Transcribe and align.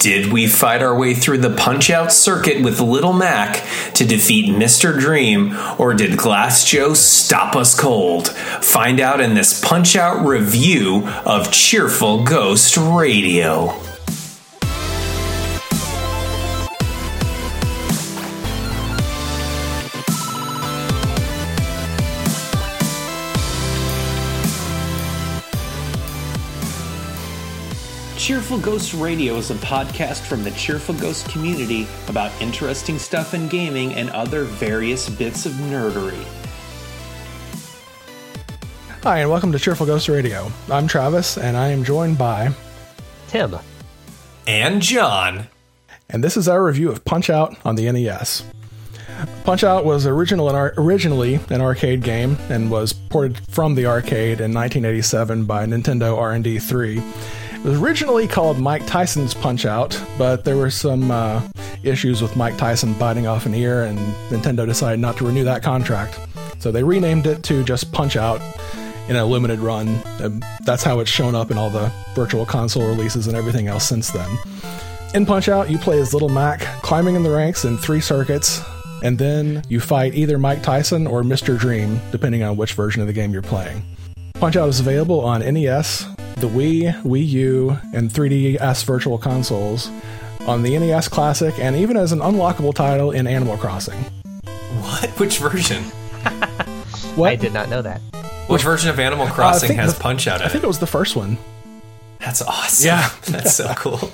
Did 0.00 0.32
we 0.32 0.46
fight 0.46 0.82
our 0.82 0.96
way 0.96 1.12
through 1.12 1.38
the 1.38 1.54
punch 1.54 1.90
out 1.90 2.10
circuit 2.10 2.62
with 2.62 2.80
Little 2.80 3.12
Mac 3.12 3.62
to 3.92 4.06
defeat 4.06 4.48
Mr. 4.48 4.98
Dream, 4.98 5.54
or 5.76 5.92
did 5.92 6.16
Glass 6.16 6.64
Joe 6.64 6.94
stop 6.94 7.54
us 7.54 7.78
cold? 7.78 8.28
Find 8.62 8.98
out 8.98 9.20
in 9.20 9.34
this 9.34 9.60
punch 9.60 9.96
out 9.96 10.24
review 10.24 11.06
of 11.26 11.52
Cheerful 11.52 12.24
Ghost 12.24 12.78
Radio. 12.78 13.89
Cheerful 28.20 28.58
Ghost 28.58 28.92
Radio 28.92 29.36
is 29.36 29.50
a 29.50 29.54
podcast 29.54 30.26
from 30.26 30.44
the 30.44 30.50
Cheerful 30.50 30.94
Ghost 30.96 31.26
community 31.30 31.88
about 32.06 32.30
interesting 32.42 32.98
stuff 32.98 33.32
in 33.32 33.48
gaming 33.48 33.94
and 33.94 34.10
other 34.10 34.44
various 34.44 35.08
bits 35.08 35.46
of 35.46 35.52
nerdery. 35.52 36.22
Hi, 39.02 39.20
and 39.20 39.30
welcome 39.30 39.52
to 39.52 39.58
Cheerful 39.58 39.86
Ghost 39.86 40.10
Radio. 40.10 40.52
I'm 40.70 40.86
Travis, 40.86 41.38
and 41.38 41.56
I 41.56 41.68
am 41.68 41.82
joined 41.82 42.18
by 42.18 42.50
Tim 43.28 43.56
and 44.46 44.82
John. 44.82 45.46
And 46.10 46.22
this 46.22 46.36
is 46.36 46.46
our 46.46 46.62
review 46.62 46.90
of 46.90 47.02
Punch 47.06 47.30
Out 47.30 47.56
on 47.64 47.76
the 47.76 47.90
NES. 47.90 48.44
Punch 49.44 49.64
Out 49.64 49.86
was 49.86 50.06
original 50.06 50.50
in 50.50 50.56
ar- 50.56 50.74
originally 50.76 51.40
an 51.48 51.62
arcade 51.62 52.02
game 52.02 52.36
and 52.50 52.70
was 52.70 52.92
ported 52.92 53.38
from 53.48 53.76
the 53.76 53.86
arcade 53.86 54.42
in 54.42 54.52
1987 54.52 55.46
by 55.46 55.64
Nintendo 55.64 56.18
R&D 56.18 56.58
3 56.58 57.02
it 57.62 57.68
was 57.68 57.78
originally 57.78 58.26
called 58.26 58.58
Mike 58.58 58.86
Tyson's 58.86 59.34
Punch 59.34 59.66
Out, 59.66 60.00
but 60.16 60.44
there 60.44 60.56
were 60.56 60.70
some 60.70 61.10
uh, 61.10 61.46
issues 61.82 62.22
with 62.22 62.34
Mike 62.34 62.56
Tyson 62.56 62.94
biting 62.94 63.26
off 63.26 63.44
an 63.44 63.54
ear, 63.54 63.84
and 63.84 63.98
Nintendo 64.30 64.64
decided 64.64 64.98
not 64.98 65.18
to 65.18 65.26
renew 65.26 65.44
that 65.44 65.62
contract. 65.62 66.18
So 66.58 66.72
they 66.72 66.82
renamed 66.82 67.26
it 67.26 67.42
to 67.44 67.62
just 67.62 67.92
Punch 67.92 68.16
Out 68.16 68.40
in 69.10 69.16
a 69.16 69.26
limited 69.26 69.58
run. 69.58 69.88
And 70.20 70.42
that's 70.64 70.82
how 70.82 71.00
it's 71.00 71.10
shown 71.10 71.34
up 71.34 71.50
in 71.50 71.58
all 71.58 71.68
the 71.68 71.92
virtual 72.14 72.46
console 72.46 72.86
releases 72.86 73.26
and 73.26 73.36
everything 73.36 73.66
else 73.66 73.86
since 73.86 74.10
then. 74.10 74.30
In 75.12 75.26
Punch 75.26 75.48
Out, 75.48 75.68
you 75.68 75.76
play 75.76 76.00
as 76.00 76.14
Little 76.14 76.28
Mac, 76.30 76.60
climbing 76.82 77.14
in 77.14 77.22
the 77.22 77.30
ranks 77.30 77.66
in 77.66 77.76
three 77.76 78.00
circuits, 78.00 78.62
and 79.02 79.18
then 79.18 79.62
you 79.68 79.80
fight 79.80 80.14
either 80.14 80.38
Mike 80.38 80.62
Tyson 80.62 81.06
or 81.06 81.22
Mr. 81.22 81.58
Dream, 81.58 82.00
depending 82.10 82.42
on 82.42 82.56
which 82.56 82.72
version 82.72 83.02
of 83.02 83.06
the 83.06 83.12
game 83.12 83.32
you're 83.32 83.42
playing. 83.42 83.82
Punch 84.34 84.56
Out 84.56 84.68
is 84.70 84.80
available 84.80 85.20
on 85.20 85.40
NES, 85.40 86.06
the 86.40 86.48
Wii, 86.48 87.02
Wii 87.02 87.28
U, 87.28 87.78
and 87.92 88.10
3DS 88.10 88.84
Virtual 88.84 89.18
Consoles, 89.18 89.90
on 90.46 90.62
the 90.62 90.78
NES 90.78 91.08
Classic, 91.08 91.54
and 91.58 91.76
even 91.76 91.98
as 91.98 92.12
an 92.12 92.20
unlockable 92.20 92.74
title 92.74 93.10
in 93.10 93.26
Animal 93.26 93.58
Crossing. 93.58 94.00
What? 94.80 95.10
Which 95.20 95.38
version? 95.38 95.82
what? 97.14 97.32
I 97.32 97.36
did 97.36 97.52
not 97.52 97.68
know 97.68 97.82
that. 97.82 98.00
Which 98.46 98.62
version 98.62 98.88
of 98.88 98.98
Animal 98.98 99.26
uh, 99.26 99.32
Crossing 99.32 99.72
uh, 99.72 99.82
has 99.82 99.94
the, 99.94 100.00
Punch 100.00 100.26
Out? 100.26 100.40
I 100.40 100.48
think 100.48 100.64
it 100.64 100.66
was 100.66 100.78
the 100.78 100.86
first 100.86 101.14
one. 101.14 101.36
That's 102.20 102.40
awesome. 102.40 102.86
Yeah, 102.86 103.10
that's 103.26 103.54
so 103.54 103.72
cool. 103.74 104.10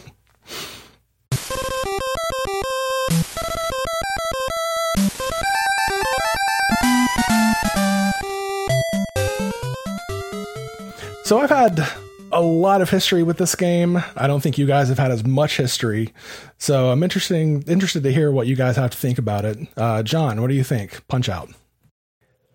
So 11.25 11.41
I've 11.41 11.51
had 11.51 11.89
a 12.33 12.41
lot 12.41 12.81
of 12.81 12.91
history 12.91 13.23
with 13.23 13.39
this 13.39 13.55
game. 13.55 14.03
I 14.17 14.27
don't 14.27 14.41
think 14.41 14.59
you 14.59 14.67
guys 14.67 14.89
have 14.89 14.99
had 14.99 15.11
as 15.11 15.25
much 15.25 15.57
history. 15.57 16.13
So 16.59 16.91
I'm 16.91 17.03
interesting 17.03 17.63
interested 17.63 18.03
to 18.03 18.13
hear 18.13 18.31
what 18.31 18.47
you 18.47 18.57
guys 18.57 18.77
have 18.77 18.91
to 18.91 18.97
think 18.97 19.19
about 19.19 19.45
it. 19.45 19.59
Uh, 19.77 20.03
John, 20.03 20.41
what 20.41 20.49
do 20.49 20.55
you 20.55 20.65
think? 20.65 21.07
Punch 21.09 21.29
Out. 21.29 21.51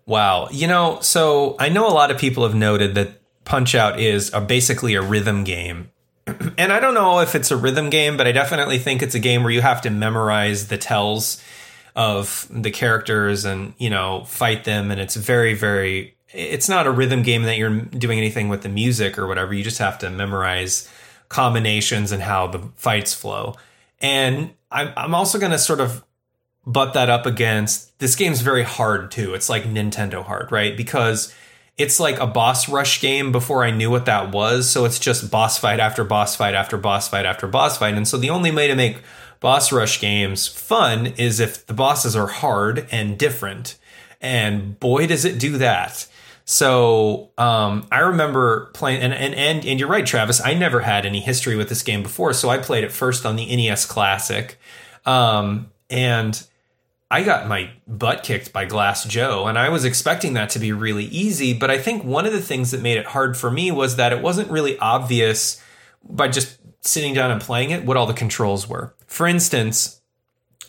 Wow. 0.06 0.48
You 0.50 0.66
know, 0.66 0.98
so 1.00 1.56
I 1.58 1.68
know 1.68 1.88
a 1.88 1.94
lot 1.94 2.10
of 2.10 2.18
people 2.18 2.42
have 2.44 2.54
noted 2.54 2.94
that 2.94 3.20
Punch 3.44 3.74
Out 3.74 3.98
is 3.98 4.32
a, 4.32 4.40
basically 4.40 4.94
a 4.94 5.02
rhythm 5.02 5.44
game. 5.44 5.90
and 6.26 6.72
I 6.72 6.80
don't 6.80 6.94
know 6.94 7.20
if 7.20 7.34
it's 7.34 7.50
a 7.50 7.56
rhythm 7.56 7.90
game, 7.90 8.16
but 8.16 8.26
I 8.26 8.32
definitely 8.32 8.78
think 8.78 9.02
it's 9.02 9.14
a 9.14 9.20
game 9.20 9.42
where 9.42 9.52
you 9.52 9.60
have 9.60 9.80
to 9.82 9.90
memorize 9.90 10.68
the 10.68 10.78
tells 10.78 11.42
of 11.94 12.46
the 12.50 12.70
characters 12.70 13.44
and, 13.44 13.74
you 13.78 13.90
know, 13.90 14.24
fight 14.24 14.64
them. 14.64 14.90
And 14.90 15.00
it's 15.00 15.16
very, 15.16 15.54
very 15.54 16.16
it's 16.32 16.68
not 16.68 16.86
a 16.86 16.90
rhythm 16.90 17.22
game 17.22 17.42
that 17.44 17.56
you're 17.56 17.80
doing 17.80 18.18
anything 18.18 18.48
with 18.48 18.62
the 18.62 18.68
music 18.68 19.18
or 19.18 19.26
whatever. 19.26 19.52
You 19.54 19.64
just 19.64 19.78
have 19.78 19.98
to 19.98 20.10
memorize 20.10 20.88
combinations 21.28 22.12
and 22.12 22.22
how 22.22 22.46
the 22.46 22.60
fights 22.76 23.14
flow. 23.14 23.56
And 24.00 24.52
I'm, 24.70 24.92
I'm 24.96 25.14
also 25.14 25.38
going 25.38 25.52
to 25.52 25.58
sort 25.58 25.80
of 25.80 26.04
butt 26.66 26.94
that 26.94 27.10
up 27.10 27.26
against 27.26 27.98
this 27.98 28.16
game's 28.16 28.40
very 28.40 28.62
hard 28.62 29.10
too. 29.10 29.34
It's 29.34 29.48
like 29.48 29.64
Nintendo 29.64 30.24
hard, 30.24 30.52
right? 30.52 30.76
Because 30.76 31.34
it's 31.78 31.98
like 31.98 32.18
a 32.18 32.26
boss 32.26 32.68
rush 32.68 33.00
game 33.00 33.32
before 33.32 33.64
I 33.64 33.70
knew 33.70 33.90
what 33.90 34.06
that 34.06 34.30
was. 34.30 34.70
So 34.70 34.84
it's 34.84 34.98
just 34.98 35.30
boss 35.30 35.58
fight 35.58 35.80
after 35.80 36.04
boss 36.04 36.36
fight 36.36 36.54
after 36.54 36.76
boss 36.76 37.08
fight 37.08 37.26
after 37.26 37.46
boss 37.46 37.78
fight. 37.78 37.94
And 37.94 38.06
so 38.06 38.18
the 38.18 38.30
only 38.30 38.50
way 38.50 38.68
to 38.68 38.74
make 38.74 38.98
boss 39.40 39.72
rush 39.72 40.00
games 40.00 40.46
fun 40.46 41.06
is 41.06 41.40
if 41.40 41.66
the 41.66 41.74
bosses 41.74 42.14
are 42.14 42.28
hard 42.28 42.86
and 42.92 43.18
different. 43.18 43.76
And 44.20 44.78
boy, 44.78 45.06
does 45.06 45.24
it 45.24 45.40
do 45.40 45.58
that. 45.58 46.06
So 46.44 47.30
um, 47.38 47.86
I 47.92 48.00
remember 48.00 48.66
playing, 48.74 49.02
and, 49.02 49.14
and 49.14 49.34
and 49.34 49.64
and 49.64 49.78
you're 49.78 49.88
right, 49.88 50.04
Travis. 50.04 50.40
I 50.44 50.54
never 50.54 50.80
had 50.80 51.06
any 51.06 51.20
history 51.20 51.56
with 51.56 51.68
this 51.68 51.82
game 51.82 52.02
before, 52.02 52.32
so 52.32 52.48
I 52.48 52.58
played 52.58 52.84
it 52.84 52.92
first 52.92 53.24
on 53.24 53.36
the 53.36 53.54
NES 53.54 53.86
Classic, 53.86 54.58
um, 55.06 55.70
and 55.88 56.44
I 57.10 57.22
got 57.22 57.46
my 57.46 57.70
butt 57.86 58.24
kicked 58.24 58.52
by 58.52 58.64
Glass 58.64 59.04
Joe, 59.04 59.46
and 59.46 59.58
I 59.58 59.68
was 59.68 59.84
expecting 59.84 60.32
that 60.32 60.50
to 60.50 60.58
be 60.58 60.72
really 60.72 61.04
easy. 61.04 61.52
But 61.52 61.70
I 61.70 61.78
think 61.78 62.04
one 62.04 62.26
of 62.26 62.32
the 62.32 62.40
things 62.40 62.70
that 62.72 62.80
made 62.80 62.98
it 62.98 63.06
hard 63.06 63.36
for 63.36 63.50
me 63.50 63.70
was 63.70 63.96
that 63.96 64.12
it 64.12 64.22
wasn't 64.22 64.50
really 64.50 64.78
obvious 64.78 65.62
by 66.02 66.28
just 66.28 66.58
sitting 66.80 67.14
down 67.14 67.30
and 67.30 67.40
playing 67.40 67.70
it 67.70 67.84
what 67.84 67.96
all 67.96 68.06
the 68.06 68.14
controls 68.14 68.68
were. 68.68 68.94
For 69.06 69.26
instance, 69.26 70.00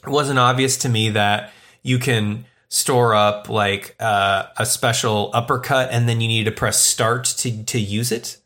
it 0.05 0.09
wasn't 0.09 0.38
obvious 0.38 0.78
to 0.79 0.90
me 0.90 1.09
that 1.09 1.51
you 1.81 1.97
can 1.97 2.45
store 2.73 3.13
up 3.13 3.50
like 3.50 3.95
uh, 4.00 4.47
a 4.57 4.66
special 4.66 5.29
uppercut 5.31 5.89
and 5.91 6.09
then 6.09 6.19
you 6.19 6.28
need 6.28 6.45
to 6.45 6.51
press 6.51 6.79
start 6.79 7.23
to 7.23 7.63
to 7.66 7.79
use 7.79 8.11
it 8.11 8.38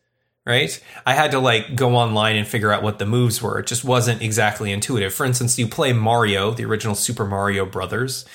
right? 0.46 0.82
I 1.06 1.14
had 1.14 1.32
to 1.32 1.40
like 1.40 1.76
go 1.76 1.96
online 1.96 2.36
and 2.36 2.46
figure 2.46 2.72
out 2.74 2.84
what 2.84 3.00
the 3.00 3.06
moves 3.06 3.42
were. 3.42 3.60
It 3.60 3.68
just 3.68 3.86
wasn't 3.86 4.22
exactly 4.22 4.72
intuitive. 4.74 5.14
For 5.14 5.26
instance 5.26 5.58
you 5.58 5.66
play 5.66 5.94
mario 5.94 6.52
the 6.52 6.66
original 6.66 6.94
super 6.94 7.26
mario 7.26 7.66
brothers 7.66 8.26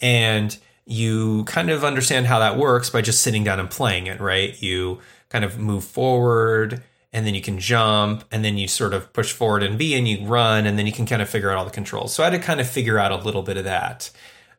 and 0.00 0.56
you 0.86 1.44
kind 1.44 1.68
of 1.68 1.84
understand 1.84 2.26
how 2.26 2.38
that 2.38 2.56
works 2.56 2.88
by 2.88 3.02
just 3.02 3.20
sitting 3.20 3.44
down 3.44 3.60
and 3.60 3.68
playing 3.68 4.06
it 4.06 4.22
right? 4.22 4.60
You 4.62 5.00
kind 5.28 5.44
of 5.44 5.58
move 5.58 5.84
forward 5.84 6.82
and 7.12 7.26
then 7.26 7.34
you 7.34 7.42
can 7.42 7.58
jump 7.58 8.24
and 8.32 8.42
then 8.42 8.56
you 8.56 8.68
sort 8.68 8.94
of 8.94 9.12
push 9.12 9.32
forward 9.32 9.62
and 9.62 9.76
b 9.76 9.94
and 9.96 10.08
you 10.08 10.26
run 10.26 10.64
and 10.64 10.78
then 10.78 10.86
you 10.86 10.92
can 10.92 11.04
kind 11.04 11.20
of 11.20 11.28
figure 11.28 11.50
out 11.50 11.58
all 11.58 11.66
the 11.66 11.70
controls. 11.70 12.14
So 12.14 12.22
i 12.22 12.30
had 12.30 12.40
to 12.40 12.42
kind 12.46 12.58
of 12.58 12.66
figure 12.66 12.98
out 12.98 13.12
a 13.12 13.16
little 13.16 13.42
bit 13.42 13.58
of 13.58 13.64
that 13.64 14.10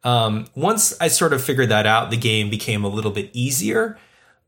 um, 0.03 0.47
once 0.55 0.93
I 0.99 1.07
sort 1.07 1.33
of 1.33 1.43
figured 1.43 1.69
that 1.69 1.85
out, 1.85 2.11
the 2.11 2.17
game 2.17 2.49
became 2.49 2.83
a 2.83 2.89
little 2.89 3.11
bit 3.11 3.29
easier. 3.33 3.97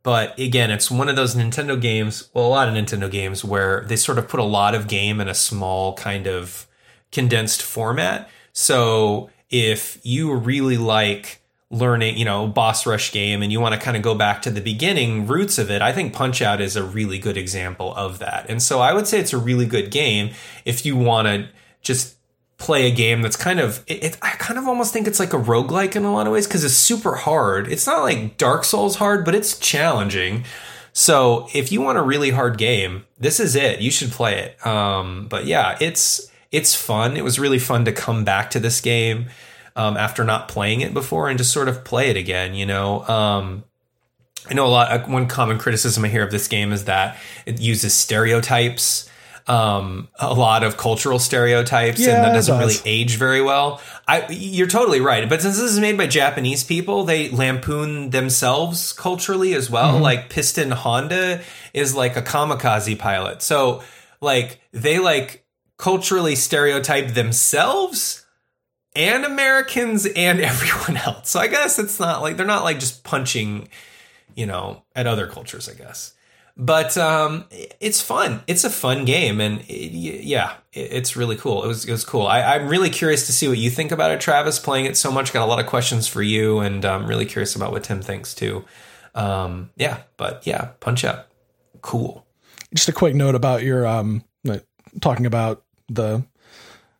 But 0.03 0.37
again, 0.37 0.69
it's 0.69 0.91
one 0.91 1.09
of 1.09 1.15
those 1.15 1.33
Nintendo 1.33 1.79
games, 1.79 2.29
well, 2.33 2.45
a 2.45 2.47
lot 2.47 2.67
of 2.67 2.75
Nintendo 2.75 3.09
games 3.09 3.43
where 3.43 3.83
they 3.85 3.95
sort 3.95 4.19
of 4.19 4.27
put 4.27 4.39
a 4.39 4.43
lot 4.43 4.75
of 4.75 4.87
game 4.87 5.19
in 5.19 5.27
a 5.27 5.33
small 5.33 5.95
kind 5.95 6.27
of 6.27 6.67
condensed 7.11 7.63
format. 7.63 8.29
So 8.53 9.31
if 9.49 9.99
you 10.03 10.33
really 10.35 10.77
like 10.77 11.41
learning, 11.71 12.17
you 12.17 12.25
know, 12.25 12.45
boss 12.47 12.85
rush 12.85 13.11
game 13.11 13.41
and 13.41 13.51
you 13.51 13.59
want 13.59 13.73
to 13.73 13.81
kind 13.81 13.97
of 13.97 14.03
go 14.03 14.13
back 14.13 14.43
to 14.43 14.51
the 14.51 14.61
beginning 14.61 15.25
roots 15.25 15.57
of 15.57 15.71
it, 15.71 15.81
I 15.81 15.91
think 15.91 16.13
Punch 16.13 16.41
Out 16.41 16.61
is 16.61 16.75
a 16.75 16.83
really 16.83 17.17
good 17.17 17.37
example 17.37 17.93
of 17.95 18.19
that. 18.19 18.47
And 18.47 18.61
so 18.61 18.81
I 18.81 18.93
would 18.93 19.07
say 19.07 19.19
it's 19.19 19.33
a 19.33 19.37
really 19.37 19.65
good 19.65 19.89
game 19.89 20.33
if 20.65 20.85
you 20.85 20.95
want 20.95 21.27
to 21.27 21.49
just 21.81 22.14
play 22.57 22.87
a 22.87 22.91
game 22.91 23.21
that's 23.21 23.35
kind 23.35 23.59
of 23.59 23.83
it, 23.87 24.03
it, 24.03 24.17
I 24.21 24.29
kind 24.31 24.57
of 24.57 24.67
almost 24.67 24.93
think 24.93 25.07
it's 25.07 25.19
like 25.19 25.33
a 25.33 25.37
roguelike 25.39 25.95
in 25.95 26.05
a 26.05 26.11
lot 26.13 26.27
of 26.27 26.33
ways 26.33 26.47
because 26.47 26.63
it's 26.63 26.73
super 26.73 27.15
hard. 27.15 27.71
It's 27.71 27.85
not 27.85 28.03
like 28.03 28.37
Dark 28.37 28.63
Souls 28.63 28.95
hard, 28.95 29.25
but 29.25 29.35
it's 29.35 29.59
challenging. 29.59 30.45
So 30.93 31.49
if 31.53 31.71
you 31.71 31.81
want 31.81 31.97
a 31.97 32.01
really 32.01 32.29
hard 32.29 32.57
game, 32.57 33.05
this 33.19 33.39
is 33.41 33.55
it. 33.55 33.81
You 33.81 33.91
should 33.91 34.11
play 34.11 34.39
it. 34.39 34.65
Um, 34.65 35.27
but 35.27 35.45
yeah, 35.45 35.77
it's 35.81 36.31
it's 36.51 36.73
fun. 36.73 37.17
It 37.17 37.23
was 37.23 37.37
really 37.37 37.59
fun 37.59 37.83
to 37.85 37.91
come 37.91 38.23
back 38.23 38.49
to 38.51 38.59
this 38.59 38.79
game 38.79 39.27
um, 39.75 39.97
after 39.97 40.23
not 40.23 40.47
playing 40.47 40.79
it 40.79 40.93
before 40.93 41.27
and 41.27 41.37
just 41.37 41.51
sort 41.51 41.67
of 41.67 41.83
play 41.83 42.09
it 42.09 42.15
again. 42.15 42.55
You 42.55 42.65
know, 42.65 43.05
um, 43.07 43.65
I 44.49 44.53
know 44.53 44.65
a 44.65 44.69
lot. 44.69 45.09
One 45.09 45.27
common 45.27 45.57
criticism 45.59 46.05
I 46.05 46.07
hear 46.07 46.23
of 46.23 46.31
this 46.31 46.47
game 46.47 46.71
is 46.71 46.85
that 46.85 47.17
it 47.45 47.59
uses 47.59 47.93
stereotypes 47.93 49.09
um, 49.47 50.07
a 50.19 50.33
lot 50.33 50.63
of 50.63 50.77
cultural 50.77 51.19
stereotypes, 51.19 51.99
yeah, 51.99 52.15
and 52.15 52.23
that 52.23 52.33
doesn't 52.33 52.57
really 52.57 52.75
age 52.85 53.17
very 53.17 53.41
well. 53.41 53.79
I, 54.07 54.25
you're 54.29 54.67
totally 54.67 55.01
right. 55.01 55.27
But 55.29 55.41
since 55.41 55.57
this 55.57 55.71
is 55.71 55.79
made 55.79 55.97
by 55.97 56.07
Japanese 56.07 56.63
people, 56.63 57.03
they 57.03 57.29
lampoon 57.29 58.09
themselves 58.09 58.91
culturally 58.93 59.53
as 59.53 59.69
well. 59.69 59.93
Mm-hmm. 59.93 60.03
Like 60.03 60.29
Piston 60.29 60.71
Honda 60.71 61.41
is 61.73 61.95
like 61.95 62.15
a 62.15 62.21
kamikaze 62.21 62.97
pilot, 62.97 63.41
so 63.41 63.83
like 64.19 64.61
they 64.71 64.99
like 64.99 65.45
culturally 65.77 66.35
stereotype 66.35 67.13
themselves 67.13 68.25
and 68.95 69.25
Americans 69.25 70.05
and 70.05 70.39
everyone 70.41 70.97
else. 70.97 71.29
So 71.29 71.39
I 71.39 71.47
guess 71.47 71.77
it's 71.77 71.99
not 71.99 72.21
like 72.21 72.37
they're 72.37 72.45
not 72.45 72.63
like 72.63 72.79
just 72.79 73.03
punching, 73.03 73.67
you 74.35 74.45
know, 74.45 74.83
at 74.95 75.05
other 75.05 75.27
cultures, 75.27 75.69
I 75.69 75.73
guess. 75.73 76.13
But 76.57 76.97
um, 76.97 77.45
it's 77.81 78.01
fun. 78.01 78.41
It's 78.47 78.63
a 78.63 78.69
fun 78.69 79.03
game, 79.03 79.41
and 79.41 79.59
it, 79.61 79.91
yeah, 79.91 80.53
it, 80.71 80.93
it's 80.93 81.15
really 81.17 81.35
cool. 81.35 81.63
It 81.65 81.67
was 81.67 81.85
it 81.85 81.91
was 81.91 82.05
cool. 82.05 82.25
I, 82.27 82.55
am 82.55 82.69
really 82.69 82.89
curious 82.89 83.25
to 83.25 83.33
see 83.33 83.49
what 83.49 83.57
you 83.57 83.69
think 83.69 83.91
about 83.91 84.11
it, 84.11 84.21
Travis. 84.21 84.57
Playing 84.57 84.85
it 84.85 84.95
so 84.95 85.11
much, 85.11 85.33
got 85.33 85.43
a 85.43 85.49
lot 85.49 85.59
of 85.59 85.65
questions 85.65 86.07
for 86.07 86.21
you, 86.21 86.59
and 86.59 86.85
I'm 86.85 87.07
really 87.07 87.25
curious 87.25 87.55
about 87.55 87.73
what 87.73 87.83
Tim 87.83 88.01
thinks 88.01 88.33
too. 88.33 88.63
Um, 89.15 89.69
yeah, 89.75 90.03
but 90.15 90.47
yeah, 90.47 90.69
Punch 90.79 91.03
up, 91.03 91.29
cool. 91.81 92.25
Just 92.73 92.87
a 92.87 92.93
quick 92.93 93.15
note 93.15 93.35
about 93.35 93.61
your 93.61 93.85
um, 93.85 94.23
talking 95.01 95.25
about 95.25 95.63
the 95.89 96.23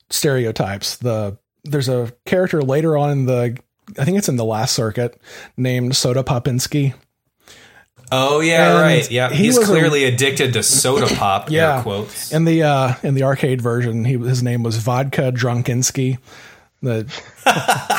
stereotypes. 0.10 0.98
The 0.98 1.38
there's 1.64 1.90
a 1.90 2.12
character 2.26 2.62
later 2.62 2.98
on 2.98 3.10
in 3.12 3.26
the 3.26 3.58
I 3.98 4.06
think 4.06 4.18
it's 4.18 4.30
in 4.30 4.36
the 4.36 4.46
last 4.46 4.74
circuit 4.74 5.20
named 5.58 5.96
Soda 5.96 6.24
Popinski 6.24 6.94
Oh 8.12 8.40
yeah, 8.40 8.72
and 8.72 8.82
right. 8.82 9.12
Yeah, 9.12 9.30
he 9.30 9.46
he's 9.46 9.60
clearly 9.60 10.06
a, 10.06 10.10
addicted 10.10 10.54
to 10.54 10.64
soda 10.64 11.08
pop. 11.16 11.50
yeah, 11.50 11.82
quotes. 11.82 12.32
In 12.32 12.46
the 12.46 12.64
uh, 12.64 12.94
in 13.04 13.14
the 13.16 13.24
arcade 13.24 13.62
version, 13.62 14.06
he 14.06 14.18
his 14.18 14.44
name 14.44 14.64
was 14.64 14.78
Vodka 14.78 15.32
Drunkenski. 15.32 16.18
The 16.82 17.08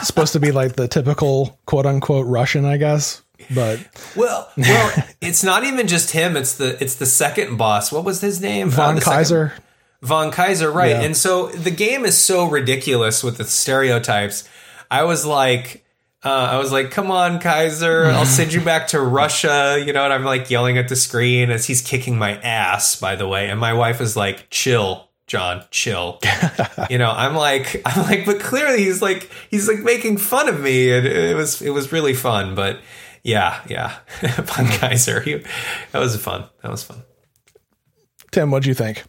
supposed 0.04 0.32
to 0.34 0.40
be 0.40 0.52
like 0.52 0.76
the 0.76 0.88
typical 0.88 1.58
quote 1.66 1.86
unquote 1.86 2.26
Russian, 2.26 2.64
I 2.64 2.76
guess. 2.76 3.22
But 3.54 3.80
well, 4.16 4.50
well, 4.56 5.04
it's 5.20 5.44
not 5.44 5.64
even 5.64 5.86
just 5.86 6.10
him. 6.10 6.36
It's 6.36 6.54
the 6.54 6.82
it's 6.82 6.96
the 6.96 7.06
second 7.06 7.56
boss. 7.56 7.92
What 7.92 8.04
was 8.04 8.20
his 8.20 8.40
name? 8.40 8.70
Von 8.70 8.98
uh, 8.98 9.00
Kaiser. 9.00 9.48
Second, 9.48 9.62
Von 10.02 10.30
Kaiser, 10.30 10.70
right? 10.70 10.90
Yeah. 10.90 11.02
And 11.02 11.16
so 11.16 11.48
the 11.48 11.70
game 11.70 12.04
is 12.04 12.16
so 12.16 12.46
ridiculous 12.46 13.24
with 13.24 13.38
the 13.38 13.44
stereotypes. 13.44 14.48
I 14.90 15.04
was 15.04 15.26
like 15.26 15.84
uh, 16.26 16.48
I 16.50 16.58
was 16.58 16.72
like, 16.72 16.90
"Come 16.90 17.12
on, 17.12 17.38
Kaiser! 17.38 18.06
I'll 18.06 18.26
send 18.26 18.52
you 18.52 18.60
back 18.60 18.88
to 18.88 19.00
Russia." 19.00 19.80
You 19.84 19.92
know, 19.92 20.02
and 20.02 20.12
I'm 20.12 20.24
like 20.24 20.50
yelling 20.50 20.76
at 20.76 20.88
the 20.88 20.96
screen 20.96 21.50
as 21.50 21.66
he's 21.66 21.80
kicking 21.80 22.18
my 22.18 22.40
ass. 22.40 22.96
By 22.96 23.14
the 23.14 23.28
way, 23.28 23.48
and 23.48 23.60
my 23.60 23.72
wife 23.72 24.00
is 24.00 24.16
like, 24.16 24.50
"Chill, 24.50 25.08
John, 25.28 25.64
chill." 25.70 26.18
you 26.90 26.98
know, 26.98 27.12
I'm 27.12 27.36
like, 27.36 27.80
I'm 27.86 28.02
like, 28.02 28.26
but 28.26 28.40
clearly 28.40 28.82
he's 28.82 29.00
like, 29.00 29.30
he's 29.50 29.68
like 29.68 29.78
making 29.80 30.16
fun 30.18 30.48
of 30.48 30.60
me, 30.60 30.90
and 30.90 31.06
it 31.06 31.36
was, 31.36 31.62
it 31.62 31.70
was 31.70 31.92
really 31.92 32.14
fun. 32.14 32.56
But 32.56 32.80
yeah, 33.22 33.60
yeah, 33.68 33.88
fun 34.46 34.66
Kaiser. 34.66 35.20
He, 35.20 35.44
that 35.92 36.00
was 36.00 36.16
fun. 36.16 36.44
That 36.62 36.72
was 36.72 36.82
fun. 36.82 37.04
Tim, 38.32 38.50
what 38.50 38.64
do 38.64 38.68
you 38.68 38.74
think? 38.74 39.04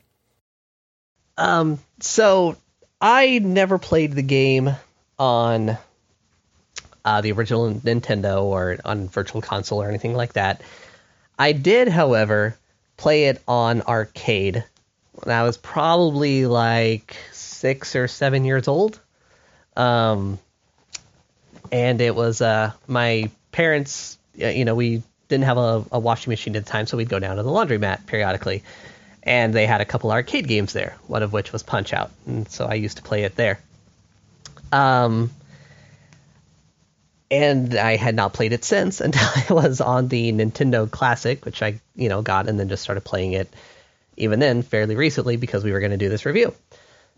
Um, 1.35 1.79
so 1.99 2.57
I 3.01 3.39
never 3.39 3.79
played 3.79 4.13
the 4.13 4.21
game 4.21 4.75
on 5.17 5.79
uh, 7.07 7.21
the 7.21 7.31
original 7.31 7.73
Nintendo 7.73 8.43
or 8.43 8.79
on 8.83 9.07
Virtual 9.07 9.41
Console 9.41 9.81
or 9.81 9.87
anything 9.87 10.13
like 10.13 10.33
that. 10.33 10.61
I 11.39 11.53
did, 11.53 11.87
however, 11.87 12.57
play 12.97 13.25
it 13.25 13.41
on 13.47 13.81
arcade 13.83 14.65
when 15.13 15.33
I 15.33 15.43
was 15.43 15.55
probably 15.55 16.45
like 16.47 17.15
six 17.31 17.95
or 17.95 18.09
seven 18.09 18.43
years 18.43 18.67
old. 18.67 18.99
Um, 19.77 20.37
and 21.71 22.01
it 22.01 22.13
was 22.13 22.41
uh, 22.41 22.73
my 22.87 23.31
parents, 23.53 24.17
you 24.35 24.65
know, 24.65 24.75
we 24.75 25.01
didn't 25.29 25.45
have 25.45 25.57
a, 25.57 25.85
a, 25.93 25.99
washing 25.99 26.31
machine 26.31 26.57
at 26.57 26.65
the 26.65 26.69
time, 26.69 26.87
so 26.87 26.97
we'd 26.97 27.07
go 27.07 27.19
down 27.19 27.37
to 27.37 27.43
the 27.43 27.49
laundromat 27.49 28.05
periodically. 28.05 28.63
And 29.23 29.53
they 29.53 29.65
had 29.65 29.79
a 29.79 29.85
couple 29.85 30.11
arcade 30.11 30.47
games 30.47 30.73
there, 30.73 30.97
one 31.07 31.23
of 31.23 31.31
which 31.31 31.53
was 31.53 31.63
Punch 31.63 31.93
Out. 31.93 32.11
And 32.25 32.49
so 32.49 32.65
I 32.65 32.73
used 32.73 32.97
to 32.97 33.03
play 33.03 33.23
it 33.23 33.37
there. 33.37 33.59
Um, 34.73 35.31
and 37.29 37.75
I 37.75 37.95
had 37.97 38.15
not 38.15 38.33
played 38.33 38.53
it 38.53 38.63
since 38.63 39.01
until 39.01 39.27
I 39.27 39.53
was 39.53 39.81
on 39.81 40.07
the 40.07 40.31
Nintendo 40.31 40.89
Classic, 40.89 41.43
which 41.45 41.61
I 41.61 41.79
you 41.95 42.09
know 42.09 42.21
got 42.21 42.47
and 42.47 42.59
then 42.59 42.69
just 42.69 42.83
started 42.83 43.01
playing 43.01 43.33
it 43.33 43.49
even 44.15 44.39
then 44.39 44.63
fairly 44.63 44.95
recently 44.95 45.37
because 45.37 45.63
we 45.63 45.71
were 45.71 45.79
going 45.79 45.91
to 45.91 45.97
do 45.97 46.09
this 46.09 46.25
review. 46.25 46.53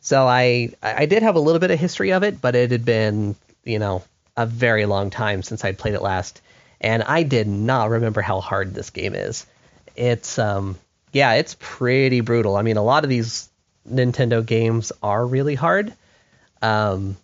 So 0.02 0.28
I 0.28 0.72
I 0.82 1.06
did 1.06 1.24
have 1.24 1.36
a 1.36 1.40
little 1.40 1.60
bit 1.60 1.72
of 1.72 1.80
history 1.80 2.14
of 2.14 2.24
it, 2.24 2.42
but 2.42 2.56
it 2.56 2.72
had 2.72 2.86
been 2.86 3.36
you 3.64 3.80
know 3.80 4.04
a 4.38 4.46
very 4.46 4.86
long 4.86 5.10
time 5.10 5.44
since 5.44 5.64
I'd 5.66 5.78
played 5.78 5.96
it 5.96 6.02
last, 6.02 6.42
and 6.80 7.04
I 7.04 7.24
did 7.24 7.48
not 7.48 7.90
remember 7.90 8.22
how 8.22 8.40
hard 8.40 8.74
this 8.74 8.90
game 8.90 9.16
is. 9.16 9.46
It's 9.96 10.40
um 10.40 10.78
yeah, 11.12 11.34
it's 11.34 11.56
pretty 11.60 12.22
brutal. 12.22 12.56
I 12.56 12.62
mean, 12.62 12.78
a 12.78 12.84
lot 12.84 13.04
of 13.04 13.10
these 13.10 13.50
Nintendo 13.90 14.46
games 14.46 14.92
are 15.02 15.26
really 15.26 15.56
hard. 15.56 15.94
Um, 16.62 17.18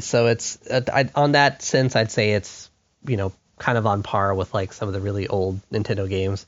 so 0.00 0.26
it's 0.26 0.58
uh, 0.68 0.82
I, 0.92 1.08
on 1.14 1.32
that 1.32 1.62
sense, 1.62 1.96
I'd 1.96 2.10
say 2.10 2.32
it's 2.32 2.70
you 3.06 3.16
know 3.16 3.32
kind 3.58 3.78
of 3.78 3.86
on 3.86 4.02
par 4.02 4.34
with 4.34 4.52
like 4.54 4.72
some 4.72 4.88
of 4.88 4.94
the 4.94 5.00
really 5.00 5.28
old 5.28 5.60
Nintendo 5.70 6.08
games. 6.08 6.46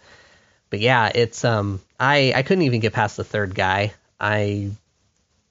But 0.71 0.81
yeah, 0.81 1.11
it's 1.15 1.45
um 1.45 1.81
I 1.99 2.33
I 2.35 2.43
couldn't 2.43 2.63
even 2.63 2.81
get 2.81 2.93
past 2.93 3.17
the 3.17 3.25
third 3.25 3.55
guy. 3.55 3.93
I 4.21 4.71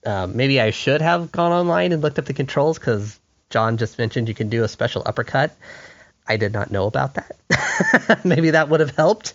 um, 0.06 0.36
maybe 0.36 0.60
I 0.60 0.70
should 0.70 1.00
have 1.00 1.32
gone 1.32 1.52
online 1.52 1.92
and 1.92 2.02
looked 2.02 2.18
up 2.18 2.26
the 2.26 2.34
controls 2.34 2.78
because 2.78 3.18
John 3.50 3.76
just 3.76 3.98
mentioned 3.98 4.28
you 4.28 4.34
can 4.34 4.48
do 4.48 4.64
a 4.64 4.68
special 4.68 5.02
uppercut. 5.04 5.56
I 6.26 6.36
did 6.36 6.52
not 6.52 6.70
know 6.70 6.86
about 6.86 7.14
that. 7.14 8.24
maybe 8.24 8.50
that 8.50 8.68
would 8.68 8.80
have 8.80 8.96
helped. 8.96 9.34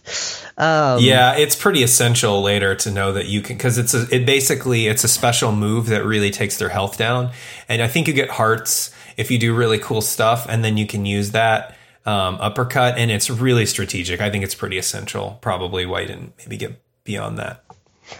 Um, 0.57 0.99
yeah, 1.01 1.35
it's 1.35 1.55
pretty 1.55 1.83
essential 1.83 2.41
later 2.41 2.75
to 2.75 2.91
know 2.91 3.13
that 3.13 3.27
you 3.27 3.41
can 3.41 3.57
because 3.57 3.77
it's 3.77 3.93
a, 3.93 4.07
it 4.13 4.25
basically 4.25 4.87
it's 4.87 5.03
a 5.03 5.07
special 5.07 5.51
move 5.51 5.87
that 5.87 6.03
really 6.03 6.31
takes 6.31 6.57
their 6.57 6.69
health 6.69 6.97
down, 6.97 7.31
and 7.67 7.81
I 7.81 7.87
think 7.87 8.07
you 8.07 8.13
get 8.13 8.29
hearts 8.29 8.93
if 9.17 9.29
you 9.29 9.37
do 9.37 9.55
really 9.55 9.77
cool 9.77 10.01
stuff, 10.01 10.47
and 10.49 10.63
then 10.63 10.77
you 10.77 10.87
can 10.87 11.05
use 11.05 11.31
that 11.31 11.77
um, 12.05 12.37
uppercut, 12.41 12.97
and 12.97 13.11
it's 13.11 13.29
really 13.29 13.65
strategic. 13.65 14.19
I 14.19 14.29
think 14.29 14.43
it's 14.43 14.55
pretty 14.55 14.77
essential. 14.77 15.37
Probably 15.41 15.85
why 15.85 16.01
you 16.01 16.07
didn't 16.07 16.33
maybe 16.39 16.57
get 16.57 16.81
beyond 17.03 17.37
that. 17.37 17.63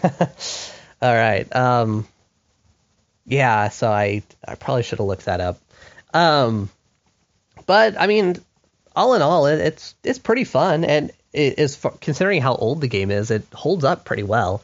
All 1.02 1.14
right. 1.14 1.54
Um, 1.54 2.06
yeah, 3.26 3.68
so 3.68 3.90
I 3.90 4.22
I 4.46 4.54
probably 4.54 4.82
should 4.82 4.98
have 4.98 5.06
looked 5.06 5.24
that 5.24 5.40
up. 5.40 5.58
Um, 6.14 6.70
but 7.66 8.00
I 8.00 8.06
mean, 8.06 8.36
all 8.96 9.14
in 9.14 9.22
all, 9.22 9.46
it, 9.46 9.60
it's 9.60 9.94
it's 10.02 10.18
pretty 10.18 10.44
fun, 10.44 10.84
and 10.84 11.10
it 11.32 11.58
is 11.58 11.78
considering 12.00 12.42
how 12.42 12.54
old 12.54 12.80
the 12.80 12.88
game 12.88 13.10
is, 13.10 13.30
it 13.30 13.44
holds 13.52 13.84
up 13.84 14.04
pretty 14.04 14.22
well. 14.22 14.62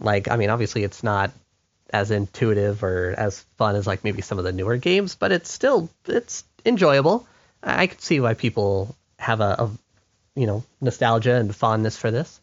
Like, 0.00 0.28
I 0.28 0.36
mean, 0.36 0.50
obviously 0.50 0.82
it's 0.82 1.02
not 1.02 1.30
as 1.92 2.10
intuitive 2.10 2.82
or 2.82 3.14
as 3.16 3.44
fun 3.58 3.76
as 3.76 3.86
like 3.86 4.02
maybe 4.02 4.22
some 4.22 4.38
of 4.38 4.44
the 4.44 4.52
newer 4.52 4.76
games, 4.76 5.14
but 5.14 5.30
it's 5.30 5.52
still 5.52 5.88
it's 6.06 6.44
enjoyable. 6.64 7.26
I 7.62 7.86
can 7.86 7.98
see 7.98 8.18
why 8.18 8.34
people 8.34 8.96
have 9.18 9.40
a, 9.40 9.56
a 9.58 9.70
you 10.34 10.46
know 10.46 10.64
nostalgia 10.80 11.34
and 11.34 11.54
fondness 11.54 11.96
for 11.96 12.10
this. 12.10 12.40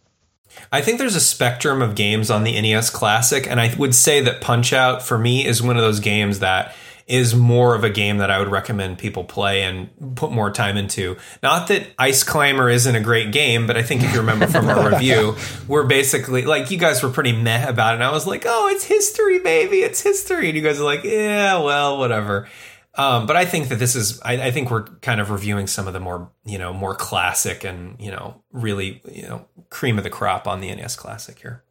I 0.71 0.81
think 0.81 0.97
there's 0.97 1.15
a 1.15 1.21
spectrum 1.21 1.81
of 1.81 1.95
games 1.95 2.31
on 2.31 2.43
the 2.43 2.59
NES 2.59 2.89
Classic, 2.89 3.45
and 3.47 3.59
I 3.59 3.73
would 3.75 3.93
say 3.93 4.21
that 4.21 4.41
Punch 4.41 4.73
Out 4.73 5.03
for 5.03 5.17
me 5.17 5.45
is 5.45 5.61
one 5.61 5.77
of 5.77 5.83
those 5.83 5.99
games 5.99 6.39
that 6.39 6.73
is 7.09 7.35
more 7.35 7.73
of 7.73 7.83
a 7.83 7.89
game 7.89 8.17
that 8.17 8.29
I 8.29 8.37
would 8.37 8.49
recommend 8.49 8.99
people 8.99 9.23
play 9.23 9.63
and 9.63 9.89
put 10.15 10.31
more 10.31 10.51
time 10.51 10.77
into. 10.77 11.17
Not 11.41 11.67
that 11.69 11.87
Ice 11.97 12.23
Climber 12.23 12.69
isn't 12.69 12.95
a 12.95 12.99
great 12.99 13.31
game, 13.31 13.65
but 13.65 13.75
I 13.75 13.81
think 13.81 14.03
if 14.03 14.13
you 14.13 14.19
remember 14.19 14.45
from 14.45 14.69
our 14.69 14.89
review, 14.93 15.35
we're 15.67 15.87
basically 15.87 16.43
like 16.43 16.69
you 16.69 16.77
guys 16.77 17.01
were 17.01 17.09
pretty 17.09 17.31
meh 17.31 17.67
about 17.67 17.93
it. 17.93 17.95
And 17.95 18.03
I 18.03 18.11
was 18.11 18.27
like, 18.27 18.43
oh, 18.45 18.67
it's 18.69 18.83
history, 18.83 19.39
baby, 19.39 19.77
it's 19.77 20.01
history. 20.01 20.49
And 20.49 20.55
you 20.55 20.63
guys 20.63 20.79
are 20.79 20.83
like, 20.83 21.03
yeah, 21.03 21.57
well, 21.57 21.97
whatever. 21.97 22.47
Um, 22.93 23.25
but 23.25 23.35
I 23.35 23.45
think 23.45 23.69
that 23.69 23.79
this 23.79 23.95
is, 23.95 24.21
I, 24.21 24.33
I, 24.33 24.51
think 24.51 24.69
we're 24.69 24.83
kind 24.83 25.21
of 25.21 25.31
reviewing 25.31 25.67
some 25.67 25.87
of 25.87 25.93
the 25.93 25.99
more, 25.99 26.31
you 26.43 26.57
know, 26.57 26.73
more 26.73 26.95
classic 26.95 27.63
and, 27.63 27.95
you 27.99 28.11
know, 28.11 28.43
really, 28.51 29.01
you 29.09 29.23
know, 29.23 29.47
cream 29.69 29.97
of 29.97 30.03
the 30.03 30.09
crop 30.09 30.47
on 30.47 30.59
the 30.59 30.73
NES 30.75 30.95
Classic 30.95 31.39
here. 31.39 31.63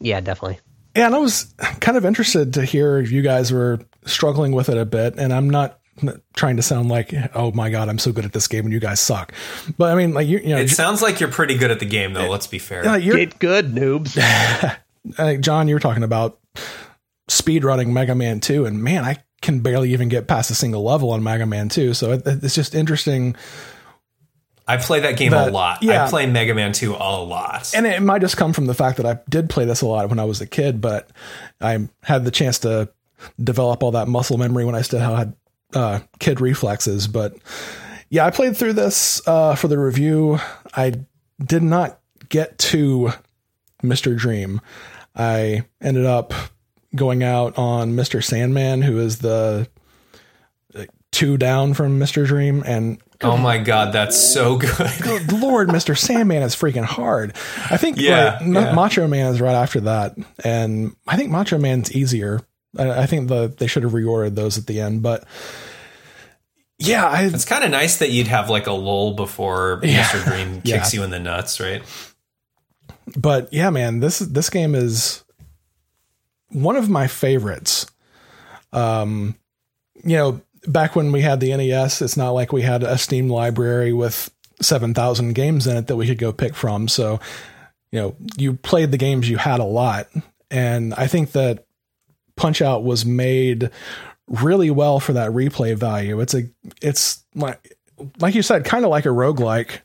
Yeah, 0.00 0.20
definitely. 0.20 0.58
Yeah, 0.94 1.06
and 1.06 1.14
I 1.14 1.18
was 1.18 1.54
kind 1.80 1.96
of 1.96 2.04
interested 2.04 2.54
to 2.54 2.64
hear 2.64 2.98
if 2.98 3.10
you 3.10 3.22
guys 3.22 3.52
were 3.52 3.80
struggling 4.04 4.52
with 4.52 4.68
it 4.68 4.76
a 4.76 4.84
bit. 4.84 5.14
And 5.16 5.32
I'm 5.32 5.48
not 5.48 5.78
trying 6.34 6.56
to 6.56 6.62
sound 6.62 6.88
like, 6.88 7.14
oh 7.34 7.52
my 7.52 7.70
god, 7.70 7.88
I'm 7.88 7.98
so 7.98 8.12
good 8.12 8.24
at 8.24 8.32
this 8.32 8.48
game, 8.48 8.64
and 8.64 8.72
you 8.72 8.80
guys 8.80 9.00
suck. 9.00 9.32
But 9.78 9.92
I 9.92 9.94
mean, 9.94 10.14
like 10.14 10.26
you, 10.26 10.38
you 10.38 10.50
know, 10.50 10.58
it 10.58 10.70
sounds 10.70 11.02
like 11.02 11.20
you're 11.20 11.30
pretty 11.30 11.56
good 11.56 11.70
at 11.70 11.80
the 11.80 11.86
game, 11.86 12.12
though. 12.12 12.28
let's 12.28 12.46
be 12.46 12.58
fair. 12.58 12.86
Uh, 12.86 12.98
Get 12.98 13.38
good, 13.38 13.72
noobs. 13.72 14.18
uh, 15.18 15.34
John, 15.36 15.68
you 15.68 15.74
were 15.74 15.80
talking 15.80 16.02
about 16.02 16.38
speed 17.28 17.64
running 17.64 17.92
Mega 17.92 18.14
Man 18.14 18.40
2, 18.40 18.66
and 18.66 18.82
man, 18.82 19.04
I 19.04 19.18
can 19.40 19.60
barely 19.60 19.92
even 19.92 20.08
get 20.08 20.28
past 20.28 20.50
a 20.50 20.54
single 20.54 20.82
level 20.82 21.10
on 21.10 21.22
Mega 21.22 21.46
Man 21.46 21.68
2. 21.68 21.94
So 21.94 22.12
it, 22.12 22.22
it's 22.26 22.54
just 22.54 22.74
interesting 22.74 23.36
I 24.66 24.76
play 24.76 25.00
that 25.00 25.16
game 25.16 25.32
a 25.32 25.50
lot. 25.50 25.82
Yeah. 25.82 26.04
I 26.04 26.08
play 26.08 26.26
Mega 26.26 26.54
Man 26.54 26.72
2 26.72 26.94
a 26.94 27.22
lot. 27.22 27.72
And 27.74 27.86
it 27.86 28.00
might 28.00 28.20
just 28.20 28.36
come 28.36 28.52
from 28.52 28.66
the 28.66 28.74
fact 28.74 28.96
that 28.98 29.06
I 29.06 29.18
did 29.28 29.50
play 29.50 29.64
this 29.64 29.82
a 29.82 29.86
lot 29.86 30.08
when 30.08 30.18
I 30.18 30.24
was 30.24 30.40
a 30.40 30.46
kid, 30.46 30.80
but 30.80 31.10
I 31.60 31.88
had 32.02 32.24
the 32.24 32.30
chance 32.30 32.60
to 32.60 32.88
develop 33.42 33.82
all 33.82 33.92
that 33.92 34.08
muscle 34.08 34.38
memory 34.38 34.64
when 34.64 34.74
I 34.74 34.82
still 34.82 35.00
had 35.00 35.34
uh, 35.74 36.00
kid 36.18 36.40
reflexes. 36.40 37.08
But 37.08 37.36
yeah, 38.08 38.26
I 38.26 38.30
played 38.30 38.56
through 38.56 38.74
this 38.74 39.26
uh, 39.26 39.54
for 39.54 39.68
the 39.68 39.78
review. 39.78 40.38
I 40.74 40.94
did 41.44 41.62
not 41.62 41.98
get 42.28 42.58
to 42.58 43.12
Mr. 43.82 44.16
Dream. 44.16 44.60
I 45.14 45.64
ended 45.80 46.06
up 46.06 46.32
going 46.94 47.22
out 47.22 47.56
on 47.58 47.94
Mr. 47.94 48.22
Sandman, 48.22 48.82
who 48.82 48.98
is 48.98 49.18
the 49.18 49.68
uh, 50.74 50.84
two 51.10 51.36
down 51.36 51.74
from 51.74 51.98
Mr. 51.98 52.26
Dream, 52.26 52.62
and 52.66 53.00
Oh 53.22 53.36
my 53.36 53.58
god, 53.58 53.92
that's 53.92 54.16
so 54.16 54.56
good. 54.58 54.90
good 55.00 55.32
lord, 55.32 55.68
Mr. 55.68 55.96
Sandman 55.96 56.42
is 56.42 56.54
freaking 56.56 56.84
hard. 56.84 57.34
I 57.70 57.76
think 57.76 57.98
Yeah, 57.98 58.38
like, 58.42 58.66
yeah. 58.66 58.72
Macho 58.74 59.06
Man 59.06 59.32
is 59.32 59.40
right 59.40 59.54
after 59.54 59.80
that, 59.82 60.16
and 60.44 60.94
I 61.06 61.16
think 61.16 61.30
Macho 61.30 61.58
Man's 61.58 61.92
easier. 61.92 62.40
I, 62.78 63.02
I 63.02 63.06
think 63.06 63.28
the 63.28 63.48
they 63.48 63.66
should 63.66 63.82
have 63.84 63.92
reordered 63.92 64.34
those 64.34 64.58
at 64.58 64.66
the 64.66 64.80
end, 64.80 65.02
but 65.02 65.24
yeah, 66.78 67.06
I 67.06 67.22
It's 67.24 67.44
kind 67.44 67.62
of 67.64 67.70
nice 67.70 67.98
that 67.98 68.10
you'd 68.10 68.26
have 68.28 68.50
like 68.50 68.66
a 68.66 68.72
lull 68.72 69.14
before 69.14 69.80
Yeah. 69.84 70.04
Mr. 70.04 70.60
Yeah. 70.64 70.78
kicks 70.78 70.92
you 70.94 71.02
in 71.02 71.10
the 71.10 71.20
nuts, 71.20 71.60
right? 71.60 71.82
but 73.16 73.52
yeah, 73.52 73.70
man, 73.70 74.00
this 74.00 74.18
this 74.20 74.48
game 74.50 74.74
is 74.74 75.22
one 76.48 76.76
of 76.76 76.88
my 76.88 77.06
favorites. 77.06 77.86
Um, 78.72 79.36
you 80.04 80.16
know, 80.16 80.40
back 80.66 80.96
when 80.96 81.12
we 81.12 81.22
had 81.22 81.40
the 81.40 81.56
NES, 81.56 82.02
it's 82.02 82.16
not 82.16 82.30
like 82.30 82.52
we 82.52 82.62
had 82.62 82.82
a 82.82 82.98
Steam 82.98 83.28
library 83.28 83.92
with 83.92 84.30
seven 84.60 84.94
thousand 84.94 85.34
games 85.34 85.66
in 85.66 85.76
it 85.76 85.86
that 85.88 85.96
we 85.96 86.06
could 86.06 86.18
go 86.18 86.32
pick 86.32 86.54
from. 86.54 86.88
So, 86.88 87.20
you 87.90 88.00
know, 88.00 88.16
you 88.36 88.54
played 88.54 88.90
the 88.90 88.98
games 88.98 89.28
you 89.28 89.36
had 89.36 89.60
a 89.60 89.64
lot, 89.64 90.08
and 90.50 90.94
I 90.94 91.06
think 91.06 91.32
that 91.32 91.66
Punch 92.36 92.62
Out 92.62 92.84
was 92.84 93.04
made 93.04 93.70
really 94.28 94.70
well 94.70 95.00
for 95.00 95.14
that 95.14 95.30
replay 95.30 95.76
value. 95.76 96.20
It's 96.20 96.34
a 96.34 96.48
it's 96.80 97.22
like 97.34 97.76
like 98.18 98.34
you 98.34 98.42
said, 98.42 98.64
kind 98.64 98.84
of 98.84 98.90
like 98.90 99.06
a 99.06 99.10
roguelike 99.10 99.80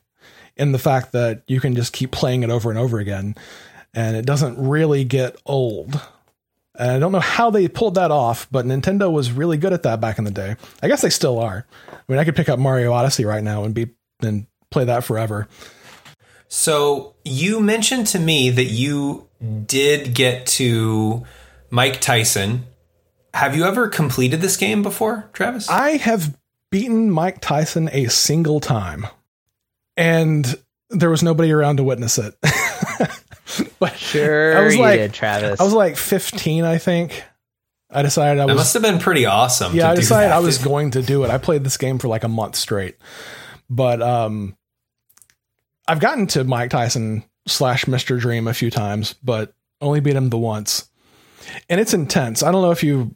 in 0.56 0.72
the 0.72 0.78
fact 0.78 1.12
that 1.12 1.42
you 1.46 1.60
can 1.60 1.74
just 1.74 1.92
keep 1.92 2.10
playing 2.10 2.42
it 2.42 2.50
over 2.50 2.70
and 2.70 2.78
over 2.78 2.98
again 2.98 3.36
and 3.94 4.16
it 4.16 4.26
doesn't 4.26 4.58
really 4.58 5.04
get 5.04 5.36
old. 5.46 6.00
And 6.78 6.92
I 6.92 6.98
don't 7.00 7.10
know 7.10 7.20
how 7.20 7.50
they 7.50 7.66
pulled 7.66 7.96
that 7.96 8.12
off, 8.12 8.46
but 8.52 8.64
Nintendo 8.64 9.10
was 9.10 9.32
really 9.32 9.56
good 9.56 9.72
at 9.72 9.82
that 9.82 10.00
back 10.00 10.16
in 10.18 10.24
the 10.24 10.30
day. 10.30 10.54
I 10.80 10.86
guess 10.86 11.02
they 11.02 11.10
still 11.10 11.38
are. 11.40 11.66
I 11.92 11.96
mean, 12.08 12.20
I 12.20 12.24
could 12.24 12.36
pick 12.36 12.48
up 12.48 12.60
Mario 12.60 12.92
Odyssey 12.92 13.24
right 13.24 13.42
now 13.42 13.64
and 13.64 13.74
be 13.74 13.88
and 14.22 14.46
play 14.70 14.84
that 14.84 15.02
forever. 15.02 15.48
So 16.46 17.14
you 17.24 17.60
mentioned 17.60 18.06
to 18.08 18.18
me 18.18 18.50
that 18.50 18.64
you 18.64 19.28
did 19.66 20.14
get 20.14 20.46
to 20.46 21.24
Mike 21.70 22.00
Tyson. 22.00 22.64
Have 23.34 23.56
you 23.56 23.64
ever 23.64 23.88
completed 23.88 24.40
this 24.40 24.56
game 24.56 24.82
before, 24.82 25.28
Travis? 25.32 25.68
I 25.68 25.96
have 25.98 26.36
beaten 26.70 27.10
Mike 27.10 27.40
Tyson 27.40 27.90
a 27.92 28.06
single 28.06 28.60
time, 28.60 29.06
and 29.96 30.56
there 30.90 31.10
was 31.10 31.22
nobody 31.22 31.52
around 31.52 31.76
to 31.76 31.84
witness 31.84 32.18
it. 32.18 32.34
but 33.78 33.96
Sure, 33.96 34.56
I 34.58 34.64
was 34.64 34.74
you 34.76 34.80
like- 34.82 34.98
did, 34.98 35.12
Travis. 35.14 35.60
I 35.60 35.64
was 35.64 35.72
like 35.74 35.96
15, 35.96 36.64
I 36.64 36.78
think. 36.78 37.24
I 37.90 38.02
decided 38.02 38.40
I 38.42 38.46
that 38.46 38.52
was 38.52 38.56
must 38.60 38.74
have 38.74 38.82
been 38.82 38.98
pretty 38.98 39.24
awesome. 39.24 39.74
yeah, 39.74 39.84
to 39.84 39.88
I 39.88 39.94
do 39.94 40.00
decided 40.02 40.30
that. 40.30 40.36
I 40.36 40.40
was 40.40 40.58
going 40.58 40.90
to 40.90 41.00
do 41.02 41.24
it. 41.24 41.30
I 41.30 41.38
played 41.38 41.64
this 41.64 41.78
game 41.78 41.98
for 41.98 42.08
like 42.08 42.22
a 42.22 42.28
month 42.28 42.54
straight, 42.56 42.96
but 43.70 44.02
um, 44.02 44.56
I've 45.86 46.00
gotten 46.00 46.26
to 46.28 46.44
Mike 46.44 46.68
Tyson 46.70 47.24
slash 47.46 47.86
Mr. 47.86 48.18
Dream 48.20 48.46
a 48.46 48.52
few 48.52 48.70
times, 48.70 49.14
but 49.22 49.54
only 49.80 50.00
beat 50.00 50.16
him 50.16 50.28
the 50.28 50.36
once, 50.36 50.90
and 51.70 51.80
it's 51.80 51.94
intense. 51.94 52.42
I 52.42 52.52
don't 52.52 52.60
know 52.60 52.72
if 52.72 52.82
you 52.82 53.14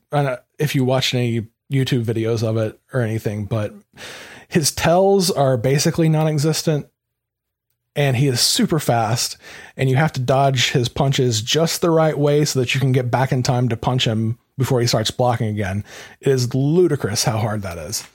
if 0.58 0.74
you 0.74 0.86
watched 0.86 1.12
any 1.12 1.48
YouTube 1.70 2.04
videos 2.04 2.42
of 2.42 2.56
it 2.56 2.80
or 2.94 3.02
anything, 3.02 3.44
but 3.44 3.74
his 4.48 4.72
tells 4.72 5.30
are 5.30 5.58
basically 5.58 6.08
non-existent. 6.08 6.86
And 7.94 8.16
he 8.16 8.26
is 8.26 8.40
super 8.40 8.78
fast, 8.78 9.36
and 9.76 9.90
you 9.90 9.96
have 9.96 10.12
to 10.12 10.20
dodge 10.20 10.70
his 10.70 10.88
punches 10.88 11.42
just 11.42 11.82
the 11.82 11.90
right 11.90 12.16
way 12.18 12.44
so 12.46 12.58
that 12.60 12.74
you 12.74 12.80
can 12.80 12.92
get 12.92 13.10
back 13.10 13.32
in 13.32 13.42
time 13.42 13.68
to 13.68 13.76
punch 13.76 14.06
him 14.06 14.38
before 14.56 14.80
he 14.80 14.86
starts 14.86 15.10
blocking 15.10 15.48
again. 15.48 15.84
It 16.20 16.28
is 16.28 16.54
ludicrous 16.54 17.24
how 17.24 17.36
hard 17.38 17.60
that 17.62 17.76
is. 17.76 18.06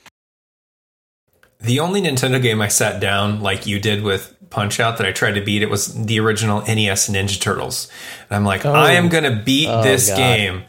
The 1.60 1.80
only 1.80 2.00
Nintendo 2.00 2.40
game 2.40 2.60
I 2.60 2.68
sat 2.68 3.00
down 3.00 3.40
like 3.40 3.66
you 3.66 3.80
did 3.80 4.02
with 4.02 4.34
Punch 4.50 4.78
Out 4.80 4.96
that 4.98 5.06
I 5.06 5.12
tried 5.12 5.32
to 5.34 5.40
beat 5.40 5.62
it 5.62 5.70
was 5.70 5.92
the 5.92 6.20
original 6.20 6.60
NES 6.62 7.08
Ninja 7.08 7.40
Turtles. 7.40 7.90
And 8.30 8.36
I'm 8.36 8.44
like, 8.44 8.64
oh, 8.64 8.72
I 8.72 8.92
am 8.92 9.08
going 9.08 9.24
to 9.24 9.42
beat 9.44 9.68
Oh, 9.68 9.82
this 9.82 10.08
God. 10.08 10.16
game. 10.16 10.62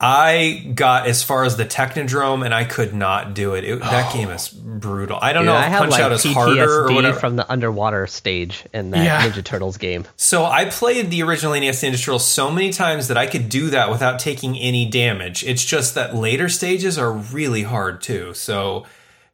I 0.00 0.72
got 0.74 1.06
as 1.06 1.22
far 1.22 1.44
as 1.44 1.56
the 1.56 1.64
Technodrome 1.64 2.44
and 2.44 2.52
I 2.52 2.64
could 2.64 2.94
not 2.94 3.32
do 3.34 3.54
it. 3.54 3.64
it 3.64 3.80
that 3.80 4.12
game 4.12 4.28
oh. 4.28 4.32
is 4.32 4.48
brutal. 4.48 5.18
I 5.22 5.32
don't 5.32 5.44
Dude, 5.44 5.52
know 5.52 5.56
I 5.56 5.66
if 5.66 5.68
have 5.68 5.78
Punch 5.80 5.92
like 5.92 6.02
Out 6.02 6.12
is 6.12 6.24
harder 6.24 6.86
or 6.86 6.92
whatever. 6.92 7.18
from 7.18 7.36
the 7.36 7.50
underwater 7.50 8.06
stage 8.06 8.64
in 8.72 8.90
that 8.90 9.04
Yeah. 9.04 9.22
Ninja 9.28 9.42
Turtles 9.44 9.76
game. 9.76 10.04
So 10.16 10.44
I 10.44 10.66
played 10.66 11.10
the 11.10 11.22
original 11.22 11.54
NES 11.54 11.82
Ninja 11.82 11.98
Turtles 12.04 12.26
so 12.26 12.50
many 12.50 12.70
times 12.70 13.08
that 13.08 13.16
I 13.16 13.26
could 13.26 13.48
do 13.48 13.70
that 13.70 13.90
without 13.90 14.18
taking 14.18 14.58
any 14.58 14.84
damage. 14.84 15.44
It's 15.44 15.64
just 15.64 15.94
that 15.94 16.14
later 16.14 16.48
stages 16.48 16.98
are 16.98 17.12
really 17.12 17.62
hard 17.62 18.02
too. 18.02 18.34
So 18.34 18.84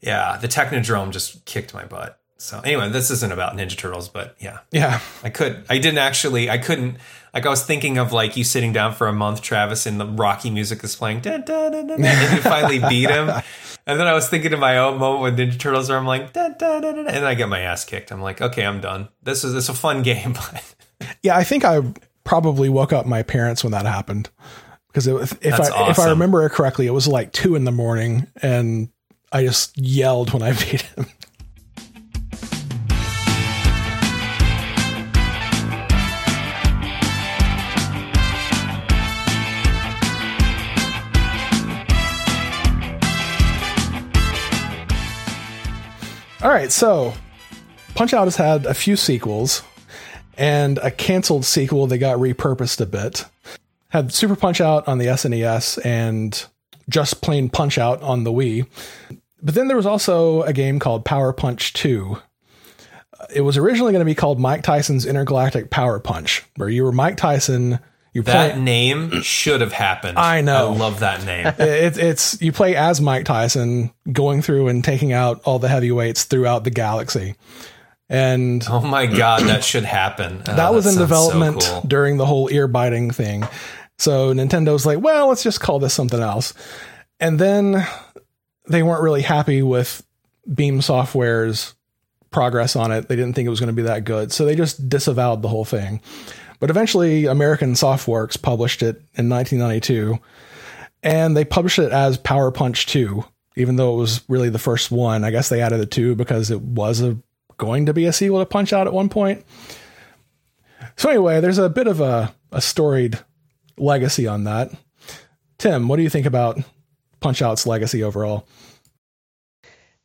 yeah, 0.01 0.37
the 0.37 0.49
Technodrome 0.49 1.11
just 1.11 1.45
kicked 1.47 1.75
my 1.75 1.85
butt. 1.85 2.19
So 2.37 2.61
anyway, 2.61 2.89
this 2.89 3.11
isn't 3.11 3.33
about 3.33 3.57
Ninja 3.57 3.77
Turtles, 3.77 4.09
but 4.09 4.35
yeah. 4.41 4.61
Yeah. 4.71 5.01
I 5.23 5.29
could. 5.29 5.65
I 5.69 5.77
didn't 5.79 5.99
actually. 5.99 6.49
I 6.49 6.57
couldn't. 6.57 6.97
Like 7.33 7.47
I 7.47 7.49
was 7.49 7.65
thinking 7.65 7.99
of 7.99 8.13
like 8.13 8.37
you 8.37 8.45
sitting 8.45 8.73
down 8.73 8.95
for 8.95 9.07
a 9.07 9.13
month, 9.13 9.43
Travis, 9.43 9.87
and 9.87 10.01
the 10.01 10.07
Rocky 10.07 10.51
music 10.51 10.83
is 10.85 10.97
playing, 10.97 11.21
da, 11.21 11.39
da, 11.39 11.71
da, 11.71 11.83
da, 11.83 11.83
da, 11.83 11.95
and 11.95 12.37
you 12.37 12.43
finally 12.43 12.79
beat 12.79 13.11
him. 13.11 13.31
And 13.87 13.99
then 13.99 14.07
I 14.07 14.13
was 14.13 14.29
thinking 14.29 14.53
of 14.53 14.61
my 14.61 14.77
own 14.77 14.99
moment 14.99 15.23
with 15.23 15.39
Ninja 15.39 15.59
Turtles, 15.59 15.89
where 15.89 15.97
I'm 15.97 16.07
like, 16.07 16.35
da, 16.35 16.49
da, 16.51 16.81
da, 16.81 16.93
da, 16.93 16.93
da, 16.93 16.99
and 16.99 17.09
then 17.09 17.25
I 17.25 17.35
get 17.35 17.49
my 17.49 17.61
ass 17.61 17.85
kicked. 17.85 18.13
I'm 18.13 18.21
like, 18.21 18.41
okay, 18.41 18.65
I'm 18.65 18.81
done. 18.81 19.09
This 19.23 19.43
is 19.43 19.55
it's 19.55 19.71
a 19.71 19.75
fun 19.75 20.03
game, 20.05 20.35
but 20.35 20.77
Yeah, 21.23 21.37
I 21.37 21.45
think 21.45 21.65
I 21.65 21.81
probably 22.23 22.69
woke 22.69 22.93
up 22.93 23.07
my 23.07 23.23
parents 23.23 23.65
when 23.65 23.73
that 23.73 23.87
happened. 23.87 24.29
Because 24.89 25.07
if 25.07 25.33
I 25.33 25.51
That's 25.51 25.69
if 25.71 25.99
I 25.99 26.11
remember 26.11 26.45
it 26.45 26.51
correctly, 26.51 26.87
it 26.87 26.93
was 26.93 27.09
like 27.09 27.33
two 27.33 27.55
in 27.55 27.65
the 27.65 27.73
morning, 27.73 28.27
and 28.43 28.91
I 29.33 29.45
just 29.45 29.77
yelled 29.79 30.33
when 30.33 30.43
I 30.43 30.53
beat 30.53 30.83
him. 30.83 31.07
All 46.43 46.49
right, 46.49 46.73
so 46.73 47.13
Punch 47.95 48.15
Out 48.15 48.25
has 48.25 48.37
had 48.37 48.65
a 48.65 48.73
few 48.73 48.97
sequels 48.97 49.63
and 50.39 50.79
a 50.79 50.91
canceled 50.91 51.45
sequel 51.45 51.87
that 51.89 51.99
got 51.99 52.17
repurposed 52.17 52.81
a 52.81 52.87
bit. 52.87 53.27
Had 53.89 54.11
Super 54.11 54.37
Punch 54.37 54.59
Out 54.59 54.89
on 54.89 54.97
the 54.97 55.05
SNES 55.05 55.85
and 55.85 56.47
just 56.89 57.21
plain 57.21 57.51
Punch 57.51 57.77
Out 57.77 58.01
on 58.01 58.25
the 58.25 58.33
Wii. 58.33 58.67
But 59.43 59.55
then 59.55 59.69
there 59.69 59.77
was 59.77 59.85
also 59.85 60.41
a 60.45 60.55
game 60.55 60.79
called 60.79 61.05
Power 61.05 61.35
Punch 61.35 61.75
2. 61.75 62.17
It 63.35 63.43
was 63.43 63.59
originally 63.59 63.93
going 63.93 64.01
to 64.01 64.07
be 64.07 64.15
called 64.15 64.41
Mike 64.41 64.63
Tyson's 64.63 65.05
Intergalactic 65.05 65.69
Power 65.69 66.01
Punch, 66.01 66.43
where 66.57 66.71
you 66.71 66.85
were 66.85 66.93
Mike 66.93 67.19
Tyson. 67.19 67.81
You 68.13 68.23
that 68.23 68.55
play, 68.55 68.61
name 68.61 69.23
should 69.23 69.61
have 69.61 69.73
happened. 69.73 70.19
I 70.19 70.41
know. 70.41 70.73
I 70.73 70.77
love 70.77 71.01
that 71.01 71.25
name. 71.25 71.47
it, 71.59 71.97
it's 71.97 72.41
you 72.43 72.51
play 72.53 72.75
as 72.75 73.01
Mike 73.01 73.25
Tyson, 73.25 73.93
going 74.11 74.43
through 74.43 74.69
and 74.69 74.83
taking 74.83 75.13
out 75.13 75.41
all 75.45 75.59
the 75.59 75.69
heavyweights 75.69 76.25
throughout 76.25 76.65
the 76.65 76.71
galaxy. 76.71 77.37
And 78.09 78.65
oh 78.69 78.81
my 78.81 79.07
god, 79.07 79.43
that 79.45 79.63
should 79.63 79.85
happen. 79.85 80.43
Oh, 80.49 80.57
that 80.57 80.75
was 80.75 80.87
in 80.87 80.95
sounds 80.95 80.99
so 80.99 81.05
development 81.05 81.63
cool. 81.63 81.83
during 81.87 82.17
the 82.17 82.27
whole 82.27 82.51
ear 82.51 82.67
biting 82.67 83.13
thing. 83.13 83.47
So 83.99 84.35
Nintendo's 84.35 84.85
like, 84.85 84.99
well, 85.01 85.29
let's 85.29 85.45
just 85.45 85.61
call 85.61 85.79
this 85.79 85.95
something 85.95 86.21
else. 86.21 86.53
And 87.21 87.39
then 87.39 87.87
they 88.67 88.83
weren't 88.83 89.03
really 89.03 89.23
happy 89.23 89.63
with 89.63 90.05
Beam 90.53 90.83
Software's 90.83 91.75
progress 92.31 92.75
on 92.75 92.91
it. 92.91 93.09
They 93.09 93.17
didn't 93.17 93.35
think 93.35 93.47
it 93.47 93.51
was 93.51 93.61
going 93.61 93.69
to 93.69 93.75
be 93.75 93.83
that 93.83 94.05
good. 94.05 94.33
So 94.33 94.45
they 94.45 94.57
just 94.57 94.89
disavowed 94.89 95.43
the 95.43 95.49
whole 95.49 95.65
thing. 95.65 96.01
But 96.61 96.71
eventually, 96.71 97.25
American 97.25 97.73
Softworks 97.73 98.41
published 98.41 98.83
it 98.83 98.97
in 99.15 99.29
1992. 99.29 100.19
And 101.03 101.35
they 101.35 101.45
published 101.45 101.79
it 101.79 101.93
as 101.93 102.19
Power 102.19 102.51
Punch 102.51 102.87
2, 102.87 103.25
even 103.57 103.77
though 103.77 103.95
it 103.95 103.99
was 103.99 104.23
really 104.29 104.51
the 104.51 104.59
first 104.59 104.91
one. 104.91 105.25
I 105.25 105.31
guess 105.31 105.49
they 105.49 105.63
added 105.63 105.81
the 105.81 105.87
2 105.87 106.15
because 106.15 106.51
it 106.51 106.61
was 106.61 107.01
a, 107.01 107.17
going 107.57 107.87
to 107.87 107.95
be 107.95 108.05
a 108.05 108.13
sequel 108.13 108.39
to 108.39 108.47
Punch 108.47 108.75
Out 108.75 108.87
at 108.87 108.93
one 108.93 109.09
point. 109.09 109.45
So 110.97 111.09
anyway, 111.09 111.41
there's 111.41 111.59
a 111.59 111.71
bit 111.71 111.87
of 111.87 112.01
a, 112.01 112.35
a 112.53 112.61
storied 112.61 113.19
legacy 113.79 114.27
on 114.27 114.45
that. 114.45 114.71
Tim, 115.57 115.89
what 115.89 115.97
do 115.97 116.03
you 116.03 116.11
think 116.11 116.27
about 116.27 116.59
Punch 117.21 117.41
Out's 117.41 117.67
legacy 117.67 118.03
overall? 118.03 118.47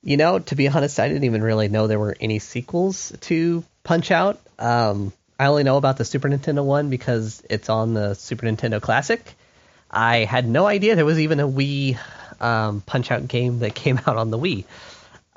You 0.02 0.18
know, 0.18 0.40
to 0.40 0.56
be 0.56 0.70
honest, 0.70 1.00
I 1.00 1.08
didn't 1.08 1.24
even 1.26 1.44
really 1.44 1.68
know 1.68 1.88
there 1.88 2.00
were 2.00 2.16
any 2.20 2.40
sequels 2.40 3.12
to 3.22 3.64
Punch 3.84 4.12
Out. 4.12 4.40
Um, 4.60 5.12
I 5.38 5.48
only 5.48 5.64
know 5.64 5.78
about 5.78 5.98
the 5.98 6.06
Super 6.06 6.30
Nintendo 6.30 6.64
one 6.64 6.90
because 6.90 7.44
it's 7.50 7.70
on 7.70 7.94
the 7.94 8.14
Super 8.14 8.46
Nintendo 8.46 8.82
Classic. 8.82 9.22
I 9.92 10.20
had 10.20 10.48
no 10.48 10.66
idea 10.66 10.96
there 10.96 11.06
was 11.06 11.20
even 11.20 11.40
a 11.40 11.48
Wii 11.48 11.98
um, 12.40 12.82
Punch 12.82 13.12
Out 13.12 13.28
game 13.28 13.60
that 13.60 13.76
came 13.76 14.00
out 14.06 14.18
on 14.18 14.32
the 14.32 14.40
Wii. 14.40 14.66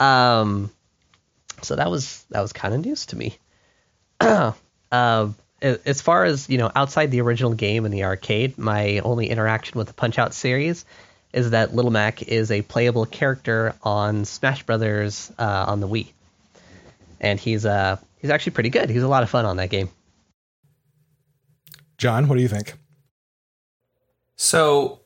Um, 0.00 0.70
so 1.62 1.76
that 1.76 1.90
was 1.90 2.24
that 2.30 2.40
was 2.40 2.52
kind 2.52 2.74
of 2.74 2.84
news 2.84 3.06
to 3.06 3.16
me. 3.16 3.36
uh, 4.20 4.52
as 5.60 6.00
far 6.00 6.24
as 6.24 6.48
you 6.48 6.58
know, 6.58 6.70
outside 6.74 7.10
the 7.10 7.20
original 7.20 7.54
game 7.54 7.84
in 7.84 7.90
the 7.90 8.04
arcade, 8.04 8.58
my 8.58 9.00
only 9.00 9.28
interaction 9.28 9.78
with 9.78 9.88
the 9.88 9.94
Punch 9.94 10.18
Out 10.18 10.34
series 10.34 10.84
is 11.32 11.50
that 11.50 11.74
Little 11.74 11.90
Mac 11.90 12.22
is 12.22 12.50
a 12.50 12.62
playable 12.62 13.04
character 13.04 13.74
on 13.82 14.24
Smash 14.24 14.62
Brothers 14.62 15.30
uh, 15.38 15.64
on 15.68 15.80
the 15.80 15.88
Wii, 15.88 16.12
and 17.20 17.38
he's 17.40 17.66
uh 17.66 17.98
he's 18.18 18.30
actually 18.30 18.52
pretty 18.52 18.70
good. 18.70 18.90
He's 18.90 19.02
a 19.02 19.08
lot 19.08 19.22
of 19.22 19.30
fun 19.30 19.44
on 19.44 19.56
that 19.58 19.70
game. 19.70 19.88
John, 21.96 22.28
what 22.28 22.36
do 22.36 22.42
you 22.42 22.48
think? 22.48 22.74
So 24.36 25.00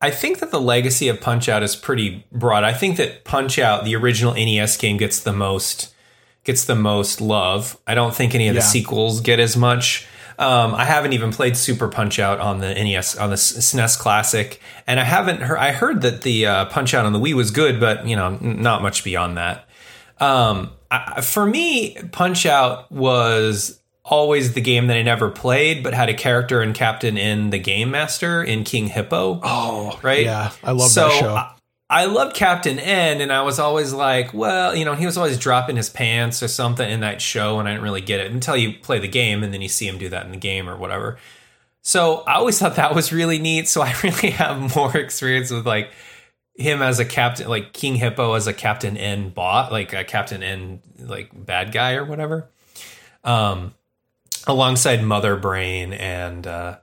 I 0.00 0.10
think 0.10 0.38
that 0.38 0.50
the 0.50 0.60
legacy 0.60 1.08
of 1.08 1.20
Punch 1.20 1.48
Out 1.48 1.62
is 1.62 1.76
pretty 1.76 2.26
broad. 2.32 2.64
I 2.64 2.72
think 2.72 2.96
that 2.96 3.24
Punch 3.24 3.58
Out, 3.58 3.84
the 3.84 3.94
original 3.96 4.32
NES 4.34 4.76
game, 4.76 4.96
gets 4.96 5.20
the 5.20 5.32
most 5.32 5.94
gets 6.42 6.64
the 6.64 6.74
most 6.74 7.20
love. 7.20 7.78
I 7.86 7.94
don't 7.94 8.14
think 8.14 8.34
any 8.34 8.48
of 8.48 8.54
the 8.54 8.60
Yeah. 8.60 8.66
sequels 8.66 9.20
get 9.20 9.38
as 9.38 9.58
much. 9.58 10.06
Um, 10.38 10.74
I 10.74 10.86
haven't 10.86 11.12
even 11.12 11.32
played 11.32 11.54
Super 11.54 11.86
Punch 11.86 12.18
Out 12.18 12.40
on 12.40 12.60
the 12.60 12.72
NES 12.72 13.14
on 13.18 13.28
the 13.28 13.36
SNES 13.36 13.98
Classic, 13.98 14.58
and 14.86 14.98
I 14.98 15.04
haven't 15.04 15.42
heard. 15.42 15.58
I 15.58 15.72
heard 15.72 16.00
that 16.00 16.22
the 16.22 16.46
uh, 16.46 16.64
Punch 16.66 16.94
Out 16.94 17.04
on 17.04 17.12
the 17.12 17.18
Wii 17.20 17.34
was 17.34 17.50
good, 17.50 17.78
but 17.78 18.06
you 18.06 18.16
know, 18.16 18.38
n- 18.42 18.62
not 18.62 18.80
much 18.80 19.04
beyond 19.04 19.36
that. 19.36 19.68
Um, 20.18 20.70
I, 20.90 21.20
for 21.20 21.46
me, 21.46 21.96
Punch 22.12 22.46
Out 22.46 22.90
was 22.90 23.80
always 24.04 24.54
the 24.54 24.60
game 24.60 24.88
that 24.88 24.96
I 24.96 25.02
never 25.02 25.30
played, 25.30 25.82
but 25.82 25.94
had 25.94 26.08
a 26.08 26.14
character 26.14 26.62
in 26.62 26.72
Captain 26.72 27.16
N, 27.16 27.50
the 27.50 27.58
Game 27.58 27.90
Master 27.90 28.42
in 28.42 28.64
King 28.64 28.88
Hippo. 28.88 29.40
Oh, 29.42 29.98
right? 30.02 30.24
Yeah, 30.24 30.50
I 30.64 30.72
love 30.72 30.90
so 30.90 31.08
that 31.08 31.20
show. 31.20 31.34
I, 31.34 31.54
I 31.88 32.04
loved 32.06 32.34
Captain 32.34 32.78
N, 32.78 33.20
and 33.20 33.32
I 33.32 33.42
was 33.42 33.58
always 33.58 33.92
like, 33.92 34.32
well, 34.34 34.74
you 34.74 34.84
know, 34.84 34.94
he 34.94 35.06
was 35.06 35.16
always 35.16 35.38
dropping 35.38 35.76
his 35.76 35.90
pants 35.90 36.42
or 36.42 36.48
something 36.48 36.88
in 36.88 37.00
that 37.00 37.20
show, 37.20 37.58
and 37.58 37.68
I 37.68 37.72
didn't 37.72 37.84
really 37.84 38.00
get 38.00 38.20
it 38.20 38.32
until 38.32 38.56
you 38.56 38.74
play 38.74 38.98
the 38.98 39.08
game, 39.08 39.42
and 39.42 39.52
then 39.52 39.60
you 39.60 39.68
see 39.68 39.86
him 39.86 39.98
do 39.98 40.08
that 40.08 40.24
in 40.24 40.32
the 40.32 40.38
game 40.38 40.68
or 40.68 40.76
whatever. 40.76 41.18
So 41.82 42.18
I 42.26 42.34
always 42.34 42.58
thought 42.58 42.76
that 42.76 42.94
was 42.94 43.12
really 43.12 43.38
neat. 43.38 43.68
So 43.68 43.82
I 43.82 43.94
really 44.02 44.30
have 44.30 44.74
more 44.76 44.96
experience 44.96 45.50
with 45.50 45.66
like 45.66 45.90
him 46.54 46.82
as 46.82 46.98
a 46.98 47.04
captain, 47.04 47.48
like 47.48 47.72
King 47.72 47.96
Hippo 47.96 48.34
as 48.34 48.46
a 48.46 48.52
Captain 48.52 48.96
N 48.96 49.30
bot, 49.30 49.72
like 49.72 49.92
a 49.92 50.04
Captain 50.04 50.42
N 50.42 50.80
like 50.98 51.30
bad 51.32 51.72
guy 51.72 51.94
or 51.94 52.04
whatever. 52.04 52.50
Um, 53.24 53.74
alongside 54.46 55.02
Mother 55.02 55.36
Brain 55.36 55.92
and 55.92 56.46
uh, 56.46 56.78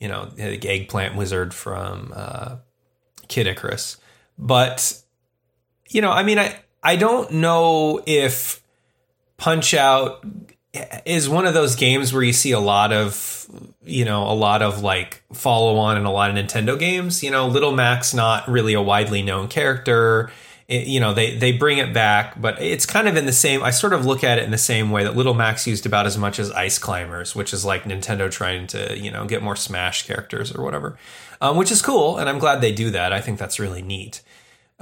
you 0.00 0.08
know 0.08 0.26
the 0.26 0.68
Eggplant 0.68 1.16
Wizard 1.16 1.54
from 1.54 2.12
uh, 2.14 2.56
Kid 3.28 3.46
Icarus. 3.46 3.98
But 4.38 5.00
you 5.88 6.00
know, 6.00 6.10
I 6.10 6.22
mean, 6.22 6.38
I 6.38 6.56
I 6.82 6.96
don't 6.96 7.32
know 7.32 8.02
if 8.06 8.62
Punch 9.36 9.74
Out 9.74 10.24
is 11.04 11.28
one 11.28 11.46
of 11.46 11.54
those 11.54 11.76
games 11.76 12.12
where 12.12 12.22
you 12.22 12.32
see 12.32 12.52
a 12.52 12.60
lot 12.60 12.92
of 12.92 13.46
you 13.84 14.04
know 14.04 14.24
a 14.30 14.32
lot 14.32 14.62
of 14.62 14.82
like 14.82 15.22
follow 15.32 15.76
on 15.76 15.96
and 15.96 16.06
a 16.06 16.10
lot 16.10 16.30
of 16.30 16.36
Nintendo 16.36 16.78
games. 16.78 17.22
You 17.22 17.30
know, 17.30 17.46
Little 17.48 17.72
Mac's 17.72 18.14
not 18.14 18.48
really 18.48 18.72
a 18.74 18.82
widely 18.82 19.22
known 19.22 19.48
character. 19.48 20.30
It- 20.68 20.86
you 20.86 21.00
know, 21.00 21.12
they 21.12 21.36
they 21.36 21.52
bring 21.52 21.78
it 21.78 21.92
back, 21.92 22.40
but 22.40 22.62
it's 22.62 22.86
kind 22.86 23.06
of 23.08 23.16
in 23.16 23.26
the 23.26 23.32
same. 23.32 23.62
I 23.62 23.70
sort 23.70 23.92
of 23.92 24.06
look 24.06 24.24
at 24.24 24.38
it 24.38 24.44
in 24.44 24.50
the 24.50 24.56
same 24.58 24.90
way 24.90 25.04
that 25.04 25.14
Little 25.16 25.34
Mac's 25.34 25.66
used 25.66 25.84
about 25.84 26.06
as 26.06 26.16
much 26.16 26.38
as 26.38 26.50
Ice 26.52 26.78
Climbers, 26.78 27.34
which 27.36 27.52
is 27.52 27.64
like 27.64 27.82
Nintendo 27.84 28.30
trying 28.30 28.66
to 28.68 28.96
you 28.98 29.10
know 29.10 29.26
get 29.26 29.42
more 29.42 29.56
Smash 29.56 30.06
characters 30.06 30.54
or 30.54 30.64
whatever, 30.64 30.96
um, 31.42 31.56
which 31.56 31.70
is 31.70 31.82
cool, 31.82 32.16
and 32.16 32.28
I'm 32.30 32.38
glad 32.38 32.60
they 32.62 32.72
do 32.72 32.90
that. 32.92 33.12
I 33.12 33.20
think 33.20 33.38
that's 33.38 33.58
really 33.58 33.82
neat. 33.82 34.22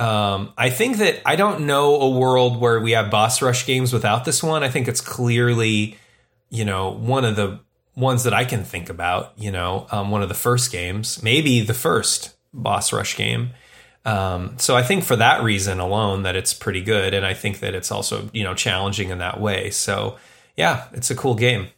Um, 0.00 0.54
I 0.57 0.71
think 0.71 0.97
that 0.97 1.21
I 1.26 1.37
don't 1.37 1.66
know 1.66 2.00
a 2.00 2.09
world 2.09 2.59
where 2.59 2.80
we 2.80 2.92
have 2.92 3.11
boss 3.11 3.42
rush 3.42 3.66
games 3.66 3.92
without 3.92 4.25
this 4.25 4.42
one. 4.42 4.62
I 4.62 4.71
think 4.71 4.88
it's 4.88 5.02
clearly, 5.02 5.99
you 6.49 6.64
know, 6.64 6.90
one 6.90 7.26
of 7.26 7.37
the 7.37 7.61
ones 7.95 8.25
that 8.25 8.33
I 8.33 8.47
can 8.47 8.64
think 8.64 8.88
about. 8.88 9.35
You 9.37 9.50
know, 9.50 9.87
um, 9.90 10.11
one 10.11 10.23
of 10.23 10.30
the 10.30 10.35
first 10.35 10.73
games, 10.73 11.23
maybe 11.23 11.61
the 11.61 11.75
first 11.75 12.35
boss 12.54 12.94
rush 12.94 13.14
game. 13.14 13.51
Um, 14.07 14.55
so 14.57 14.74
I 14.74 14.83
think 14.83 15.05
for 15.05 15.16
that 15.16 15.42
reason 15.42 15.79
alone 15.81 16.22
that 16.22 16.35
it's 16.35 16.55
pretty 16.55 16.81
good, 16.81 17.12
and 17.12 17.27
I 17.27 17.35
think 17.35 17.61
that 17.61 17.74
it's 17.74 17.92
also 17.92 18.31
you 18.33 18.42
know 18.42 18.55
challenging 18.55 19.11
in 19.11 19.18
that 19.18 19.38
way. 19.38 19.68
So 19.68 20.16
yeah, 20.57 20.87
it's 20.94 21.11
a 21.11 21.14
cool 21.14 21.35
game. 21.35 21.68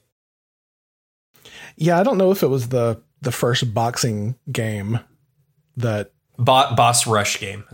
yeah, 1.76 1.98
I 1.98 2.04
don't 2.04 2.18
know 2.18 2.30
if 2.30 2.44
it 2.44 2.48
was 2.48 2.68
the 2.68 3.02
the 3.20 3.32
first 3.32 3.74
boxing 3.74 4.36
game 4.50 5.00
that. 5.76 6.12
Bo- 6.38 6.74
boss 6.74 7.06
rush 7.06 7.38
game. 7.38 7.64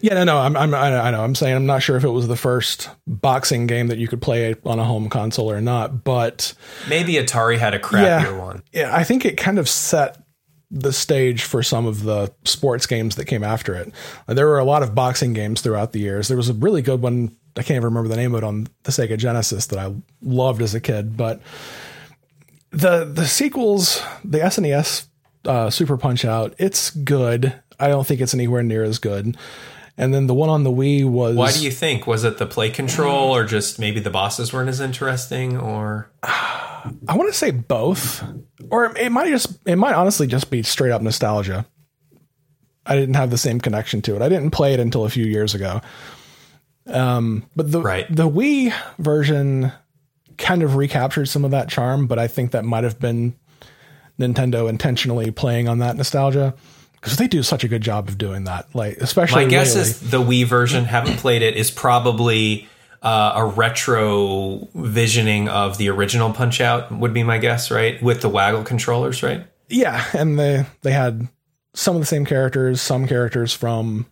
Yeah, 0.00 0.14
no, 0.14 0.24
no, 0.24 0.38
I'm, 0.38 0.56
I'm, 0.56 0.74
I 0.74 1.10
know. 1.10 1.22
I'm 1.22 1.34
saying 1.34 1.54
I'm 1.54 1.66
not 1.66 1.82
sure 1.82 1.96
if 1.96 2.04
it 2.04 2.10
was 2.10 2.26
the 2.28 2.36
first 2.36 2.90
boxing 3.06 3.66
game 3.66 3.86
that 3.88 3.98
you 3.98 4.08
could 4.08 4.20
play 4.20 4.54
on 4.64 4.78
a 4.78 4.84
home 4.84 5.08
console 5.08 5.50
or 5.50 5.60
not, 5.60 6.04
but 6.04 6.52
Maybe 6.88 7.14
Atari 7.14 7.58
had 7.58 7.74
a 7.74 7.78
crappier 7.78 8.38
one. 8.38 8.62
yeah, 8.72 8.94
I 8.94 9.04
think 9.04 9.24
it 9.24 9.36
kind 9.36 9.58
of 9.58 9.68
set 9.68 10.18
the 10.70 10.92
stage 10.92 11.44
for 11.44 11.62
some 11.62 11.86
of 11.86 12.02
the 12.02 12.30
sports 12.44 12.86
games 12.86 13.16
that 13.16 13.24
came 13.24 13.42
after 13.42 13.74
it. 13.74 13.90
There 14.26 14.46
were 14.46 14.58
a 14.58 14.64
lot 14.64 14.82
of 14.82 14.94
boxing 14.94 15.32
games 15.32 15.62
throughout 15.62 15.92
the 15.92 16.00
years. 16.00 16.28
There 16.28 16.36
was 16.36 16.50
a 16.50 16.54
really 16.54 16.82
good 16.82 17.00
one. 17.00 17.34
I 17.56 17.62
can't 17.62 17.76
even 17.76 17.84
remember 17.84 18.08
the 18.08 18.16
name 18.16 18.34
of 18.34 18.42
it 18.42 18.46
on 18.46 18.66
the 18.82 18.90
Sega 18.92 19.16
Genesis 19.16 19.66
that 19.68 19.78
I 19.78 19.94
loved 20.20 20.60
as 20.60 20.74
a 20.74 20.80
kid, 20.80 21.16
but 21.16 21.40
the 22.70 23.04
the 23.04 23.26
sequels, 23.26 24.02
the 24.24 24.38
SNES 24.38 25.06
uh, 25.46 25.70
Super 25.70 25.96
Punch 25.96 26.24
Out, 26.24 26.54
it's 26.58 26.90
good. 26.90 27.54
I 27.78 27.88
don't 27.88 28.06
think 28.06 28.20
it's 28.20 28.34
anywhere 28.34 28.62
near 28.62 28.82
as 28.82 28.98
good. 28.98 29.36
And 29.96 30.14
then 30.14 30.28
the 30.28 30.34
one 30.34 30.48
on 30.48 30.62
the 30.62 30.70
Wii 30.70 31.04
was 31.04 31.36
Why 31.36 31.50
do 31.50 31.64
you 31.64 31.72
think? 31.72 32.06
Was 32.06 32.22
it 32.24 32.38
the 32.38 32.46
play 32.46 32.70
control, 32.70 33.34
or 33.34 33.44
just 33.44 33.80
maybe 33.80 33.98
the 33.98 34.10
bosses 34.10 34.52
weren't 34.52 34.68
as 34.68 34.80
interesting, 34.80 35.56
or 35.56 36.08
I 36.22 37.16
want 37.16 37.28
to 37.28 37.36
say 37.36 37.50
both, 37.50 38.22
or 38.70 38.96
it 38.96 39.10
might 39.10 39.28
just 39.28 39.58
it 39.66 39.76
might 39.76 39.94
honestly 39.94 40.28
just 40.28 40.50
be 40.50 40.62
straight 40.62 40.92
up 40.92 41.02
nostalgia. 41.02 41.66
I 42.86 42.94
didn't 42.94 43.16
have 43.16 43.30
the 43.30 43.38
same 43.38 43.60
connection 43.60 44.00
to 44.02 44.14
it. 44.16 44.22
I 44.22 44.28
didn't 44.28 44.52
play 44.52 44.72
it 44.72 44.80
until 44.80 45.04
a 45.04 45.10
few 45.10 45.26
years 45.26 45.54
ago. 45.54 45.80
Um, 46.86 47.44
but 47.54 47.70
the 47.70 47.82
Right. 47.82 48.06
the 48.08 48.28
Wii 48.30 48.72
version 48.98 49.72
kind 50.38 50.62
of 50.62 50.76
recaptured 50.76 51.28
some 51.28 51.44
of 51.44 51.50
that 51.50 51.68
charm, 51.68 52.06
but 52.06 52.18
I 52.20 52.28
think 52.28 52.52
that 52.52 52.64
might 52.64 52.84
have 52.84 53.00
been 53.00 53.34
Nintendo 54.18 54.68
intentionally 54.68 55.30
playing 55.32 55.68
on 55.68 55.80
that 55.80 55.96
nostalgia 55.96 56.54
because 57.00 57.16
they 57.16 57.26
do 57.28 57.42
such 57.42 57.64
a 57.64 57.68
good 57.68 57.82
job 57.82 58.08
of 58.08 58.18
doing 58.18 58.44
that. 58.44 58.74
Like 58.74 58.98
especially 58.98 59.44
my 59.44 59.50
guess 59.50 59.74
lately. 59.74 59.90
is 59.90 60.10
the 60.10 60.20
Wii 60.22 60.46
version. 60.46 60.84
Haven't 60.84 61.18
played 61.18 61.42
it. 61.42 61.56
Is 61.56 61.70
probably 61.70 62.68
uh, 63.02 63.32
a 63.36 63.44
retro 63.46 64.68
visioning 64.74 65.48
of 65.48 65.78
the 65.78 65.88
original 65.90 66.32
Punch 66.32 66.60
Out. 66.60 66.90
Would 66.92 67.14
be 67.14 67.22
my 67.22 67.38
guess, 67.38 67.70
right? 67.70 68.02
With 68.02 68.20
the 68.22 68.28
waggle 68.28 68.62
controllers, 68.64 69.22
right? 69.22 69.46
Yeah, 69.68 70.04
and 70.14 70.38
they 70.38 70.64
they 70.82 70.92
had 70.92 71.28
some 71.74 71.94
of 71.94 72.00
the 72.02 72.06
same 72.06 72.24
characters, 72.24 72.80
some 72.80 73.06
characters 73.06 73.52
from 73.52 74.06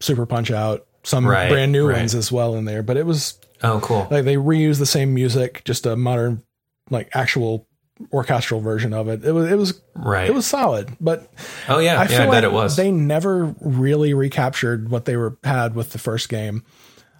Super 0.00 0.26
Punch 0.26 0.50
Out, 0.50 0.86
some 1.04 1.26
Right, 1.26 1.48
brand 1.48 1.72
new 1.72 1.88
right. 1.88 1.98
ones 1.98 2.14
as 2.14 2.30
well 2.30 2.56
in 2.56 2.64
there. 2.66 2.82
But 2.82 2.96
it 2.96 3.06
was 3.06 3.38
Oh, 3.62 3.80
cool. 3.80 4.06
like 4.10 4.24
they 4.24 4.36
reused 4.36 4.78
the 4.80 4.86
same 4.86 5.14
music, 5.14 5.62
just 5.64 5.86
a 5.86 5.96
modern, 5.96 6.42
like 6.90 7.08
actual 7.14 7.66
orchestral 8.12 8.60
version 8.60 8.92
of 8.92 9.08
it. 9.08 9.24
It 9.24 9.32
was 9.32 9.50
it 9.50 9.56
was 9.56 9.80
Right. 9.94 10.28
it 10.28 10.34
was 10.34 10.46
solid, 10.46 10.94
but 11.00 11.30
oh 11.68 11.78
yeah, 11.78 11.98
I 11.98 12.02
yeah. 12.02 12.06
feel 12.06 12.20
I 12.22 12.26
like 12.26 12.44
it 12.44 12.52
was. 12.52 12.76
they 12.76 12.90
never 12.90 13.54
really 13.60 14.12
recaptured 14.14 14.90
what 14.90 15.04
they 15.06 15.16
were 15.16 15.36
had 15.44 15.74
with 15.74 15.90
the 15.90 15.98
first 15.98 16.28
game 16.28 16.62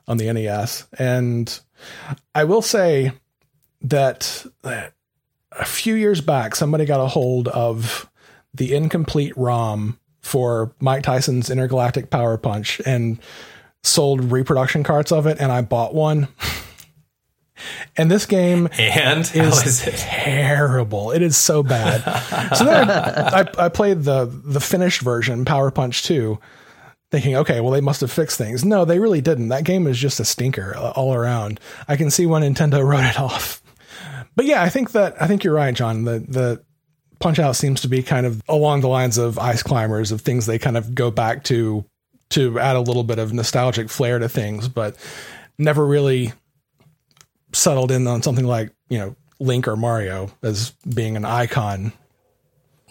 on 0.06 0.18
the 0.18 0.32
NES. 0.32 0.86
And 0.98 1.58
I 2.34 2.44
will 2.44 2.62
say 2.62 3.12
that 3.82 4.44
uh, 4.64 4.88
a 5.52 5.64
few 5.64 5.94
years 5.94 6.20
back, 6.20 6.54
somebody 6.54 6.84
got 6.84 7.00
a 7.00 7.08
hold 7.08 7.48
of 7.48 8.08
the 8.54 8.74
incomplete 8.74 9.36
ROM 9.36 9.98
for 10.20 10.74
Mike 10.80 11.02
Tyson's 11.02 11.50
Intergalactic 11.50 12.10
Power 12.10 12.36
Punch 12.36 12.80
and 12.84 13.18
sold 13.82 14.30
reproduction 14.32 14.82
carts 14.82 15.12
of 15.12 15.26
it, 15.26 15.38
and 15.40 15.50
I 15.52 15.60
bought 15.62 15.94
one. 15.94 16.28
and 17.96 18.10
this 18.10 18.26
game 18.26 18.68
and 18.78 19.20
is, 19.20 19.66
is 19.66 19.86
it? 19.86 19.94
terrible. 19.96 21.12
It 21.12 21.22
is 21.22 21.36
so 21.36 21.62
bad. 21.62 22.02
so 22.56 22.64
then 22.64 22.90
I, 22.90 23.46
I 23.58 23.68
played 23.68 24.02
the 24.02 24.26
the 24.26 24.60
finished 24.60 25.00
version, 25.00 25.44
Power 25.44 25.70
Punch 25.70 26.02
Two, 26.02 26.38
thinking, 27.10 27.36
okay, 27.36 27.60
well 27.60 27.72
they 27.72 27.80
must 27.80 28.00
have 28.00 28.12
fixed 28.12 28.38
things. 28.38 28.64
No, 28.64 28.84
they 28.84 28.98
really 28.98 29.20
didn't. 29.20 29.48
That 29.48 29.64
game 29.64 29.86
is 29.86 29.98
just 29.98 30.20
a 30.20 30.24
stinker 30.24 30.76
all 30.76 31.14
around. 31.14 31.60
I 31.88 31.96
can 31.96 32.10
see 32.10 32.26
why 32.26 32.40
Nintendo 32.40 32.84
wrote 32.86 33.04
it 33.04 33.18
off. 33.18 33.62
But 34.34 34.44
yeah, 34.44 34.62
I 34.62 34.68
think 34.68 34.92
that 34.92 35.20
I 35.20 35.26
think 35.26 35.44
you're 35.44 35.54
right, 35.54 35.74
John. 35.74 36.04
The 36.04 36.18
the 36.20 36.64
Punch 37.18 37.38
Out 37.38 37.56
seems 37.56 37.80
to 37.80 37.88
be 37.88 38.02
kind 38.02 38.26
of 38.26 38.42
along 38.48 38.82
the 38.82 38.88
lines 38.88 39.16
of 39.16 39.38
Ice 39.38 39.62
Climbers 39.62 40.12
of 40.12 40.20
things 40.20 40.46
they 40.46 40.58
kind 40.58 40.76
of 40.76 40.94
go 40.94 41.10
back 41.10 41.44
to 41.44 41.84
to 42.30 42.58
add 42.58 42.76
a 42.76 42.80
little 42.80 43.04
bit 43.04 43.18
of 43.18 43.32
nostalgic 43.32 43.88
flair 43.88 44.18
to 44.18 44.28
things, 44.28 44.68
but 44.68 44.96
never 45.58 45.86
really 45.86 46.32
settled 47.56 47.90
in 47.90 48.06
on 48.06 48.22
something 48.22 48.44
like 48.46 48.72
you 48.88 48.98
know 48.98 49.16
Link 49.40 49.66
or 49.68 49.76
Mario 49.76 50.30
as 50.42 50.70
being 50.94 51.16
an 51.16 51.24
icon. 51.24 51.92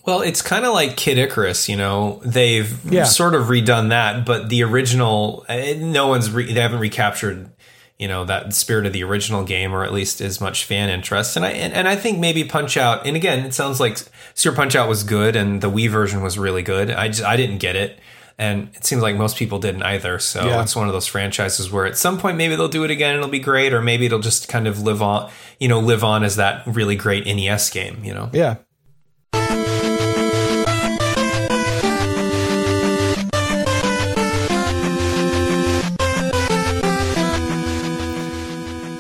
Well, 0.06 0.22
it's 0.22 0.44
kind 0.44 0.66
of 0.66 0.74
like 0.74 0.96
Kid 0.98 1.18
Icarus, 1.18 1.68
you 1.68 1.76
know. 1.76 2.22
They've 2.24 2.80
Yeah. 2.92 3.06
sort 3.06 3.34
of 3.34 3.48
redone 3.48 3.90
that, 3.90 4.24
but 4.24 4.50
the 4.50 4.62
original, 4.64 5.44
eh, 5.50 5.74
no 5.80 6.08
one's 6.08 6.30
re- 6.30 6.54
they 6.54 6.62
haven't 6.62 6.80
recaptured, 6.80 7.50
you 7.98 8.08
know 8.08 8.24
that 8.26 8.54
spirit 8.54 8.86
of 8.86 8.94
the 8.94 9.04
original 9.04 9.44
game 9.44 9.74
or 9.74 9.84
at 9.84 9.94
least 9.94 10.20
as 10.22 10.42
much 10.42 10.66
fan 10.66 10.90
interest 10.90 11.38
and 11.38 11.46
i 11.46 11.52
and, 11.52 11.72
and 11.74 11.88
i 11.88 11.96
think 11.96 12.20
maybe 12.20 12.44
punch 12.44 12.76
out 12.76 13.08
and 13.08 13.16
again 13.16 13.46
it 13.46 13.54
sounds 13.54 13.80
like 13.80 13.98
super 14.34 14.54
punch 14.54 14.76
out 14.76 14.90
was 14.90 15.04
good 15.04 15.34
and 15.38 15.62
the 15.62 15.72
wii 15.72 15.90
version 15.90 16.22
was 16.22 16.38
really 16.38 16.62
good 16.62 16.92
i 16.92 17.08
just 17.08 17.24
i 17.24 17.38
didn't 17.38 17.60
get 17.60 17.78
it 17.78 17.98
and 18.38 18.70
it 18.74 18.86
seems 18.86 19.02
like 19.02 19.16
most 19.16 19.38
people 19.38 19.60
didn't 19.60 19.84
either 19.84 20.20
so 20.20 20.46
Yeah. 20.46 20.62
it's 20.62 20.76
one 20.76 20.88
of 20.88 20.94
those 20.94 21.08
franchises 21.08 21.72
where 21.72 21.86
at 21.86 21.98
some 21.98 22.18
point 22.18 22.38
maybe 22.38 22.56
they'll 22.56 22.68
do 22.68 22.84
it 22.84 22.92
again 22.92 23.12
and 23.12 23.20
it'll 23.20 23.30
be 23.32 23.40
great 23.40 23.74
or 23.74 23.82
maybe 23.82 24.06
it'll 24.06 24.20
just 24.20 24.48
kind 24.50 24.68
of 24.68 24.82
live 24.82 25.02
on 25.02 25.30
you 25.60 25.68
know 25.68 25.80
live 25.80 26.04
on 26.04 26.24
as 26.24 26.36
that 26.36 26.66
really 26.68 26.96
great 26.96 27.26
nes 27.26 27.70
game 27.70 28.04
you 28.04 28.14
know 28.14 28.30
Yeah. 28.34 28.56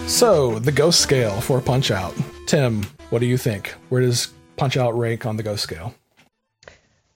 So, 0.07 0.59
the 0.59 0.71
ghost 0.71 1.01
scale 1.01 1.41
for 1.41 1.59
Punch 1.59 1.91
Out. 1.91 2.13
Tim, 2.47 2.83
what 3.09 3.19
do 3.19 3.25
you 3.25 3.37
think? 3.37 3.73
Where 3.89 3.99
does 4.01 4.27
Punch 4.55 4.77
Out 4.77 4.97
rank 4.97 5.25
on 5.25 5.35
the 5.35 5.43
ghost 5.43 5.63
scale? 5.63 5.93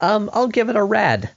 Um, 0.01 0.29
I'll 0.33 0.47
give 0.49 0.67
it 0.69 0.75
a 0.75 0.83
rad. 0.83 1.29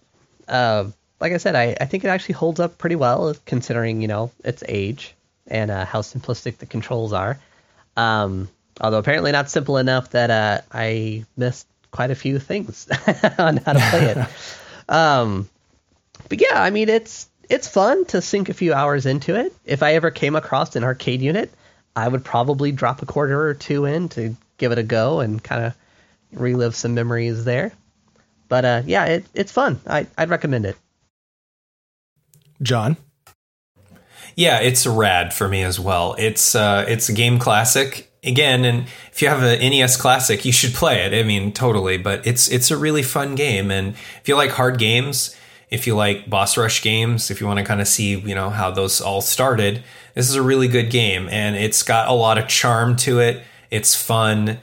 Uh, 0.53 0.91
like 1.19 1.33
I 1.33 1.39
said, 1.39 1.57
I, 1.57 1.75
I 1.81 1.87
think 1.87 2.05
it 2.05 2.09
actually 2.09 2.35
holds 2.35 2.61
up 2.61 2.79
pretty 2.79 2.97
well 2.97 3.35
considering 3.47 4.03
you 4.03 4.09
know 4.09 4.31
its 4.45 4.63
age 4.69 5.15
and 5.47 5.71
uh, 5.71 5.85
how 5.85 6.03
simplistic 6.03 6.59
the 6.59 6.67
controls 6.67 7.13
are. 7.13 7.39
Um, 7.97 8.49
although 8.81 8.99
apparently 8.99 9.33
not 9.33 9.51
simple 9.51 9.79
enough 9.79 10.11
that 10.11 10.31
uh, 10.31 10.61
I 10.71 11.25
missed 11.37 11.67
quite 11.91 12.11
a 12.11 12.15
few 12.15 12.39
things 12.39 12.89
on 13.39 13.57
how 13.57 13.73
to 13.73 13.81
play 13.91 14.05
it. 14.07 14.29
um, 14.89 15.49
but 16.29 16.41
yeah, 16.41 16.63
I 16.63 16.71
mean 16.71 16.89
it's 16.89 17.29
it's 17.49 17.69
fun 17.69 18.05
to 18.07 18.21
sink 18.21 18.49
a 18.49 18.55
few 18.55 18.75
hours 18.75 19.07
into 19.07 19.35
it. 19.37 19.55
If 19.65 19.83
I 19.83 19.95
ever 19.95 20.11
came 20.11 20.37
across 20.37 20.77
an 20.77 20.85
arcade 20.85 21.23
unit, 21.23 21.51
I 21.97 22.09
would 22.09 22.25
probably 22.25 22.73
drop 22.73 23.03
a 23.03 23.07
quarter 23.07 23.41
or 23.41 23.55
two 23.55 23.85
in 23.85 24.09
to 24.11 24.37
give 24.59 24.73
it 24.73 24.79
a 24.79 24.83
go 24.83 25.21
and 25.21 25.43
kind 25.43 25.65
of 25.65 25.75
relive 26.33 26.75
some 26.75 26.95
memories 26.95 27.45
there. 27.45 27.73
But 28.53 28.67
uh, 28.67 28.83
yeah, 28.85 29.07
it, 29.07 29.25
it's 29.33 29.51
fun. 29.51 29.81
I, 29.87 30.07
I'd 30.19 30.29
recommend 30.29 30.67
it. 30.67 30.77
John? 32.61 32.99
Yeah, 34.37 34.61
it's 34.61 34.87
rad 34.87 35.33
for 35.33 35.49
me 35.49 35.63
as 35.63 35.81
well. 35.81 36.15
It's 36.19 36.55
uh, 36.55 36.85
it's 36.87 37.09
a 37.09 37.15
game 37.15 37.39
classic 37.39 38.13
again, 38.23 38.67
and 38.67 38.89
if 39.11 39.23
you 39.23 39.29
have 39.29 39.43
an 39.43 39.59
NES 39.61 39.97
classic, 39.97 40.45
you 40.45 40.53
should 40.53 40.75
play 40.75 41.01
it. 41.01 41.19
I 41.19 41.27
mean, 41.27 41.55
totally. 41.55 41.97
But 41.97 42.27
it's 42.27 42.51
it's 42.51 42.71
a 42.71 42.77
really 42.77 43.03
fun 43.03 43.37
game, 43.37 43.71
and 43.71 43.95
if 44.21 44.29
you 44.29 44.37
like 44.37 44.51
hard 44.51 44.79
games, 44.79 45.35
if 45.71 45.87
you 45.87 45.97
like 45.97 46.29
boss 46.29 46.59
rush 46.59 46.83
games, 46.83 47.31
if 47.31 47.41
you 47.41 47.47
want 47.47 47.59
to 47.59 47.65
kind 47.65 47.81
of 47.81 47.89
see 47.89 48.19
you 48.19 48.35
know 48.35 48.51
how 48.51 48.71
those 48.71 49.01
all 49.01 49.23
started, 49.23 49.83
this 50.15 50.29
is 50.29 50.35
a 50.35 50.43
really 50.43 50.69
good 50.69 50.91
game, 50.91 51.27
and 51.31 51.57
it's 51.57 51.83
got 51.83 52.07
a 52.07 52.13
lot 52.13 52.37
of 52.37 52.49
charm 52.49 52.97
to 52.97 53.19
it. 53.19 53.43
It's 53.71 53.95
fun. 53.95 54.59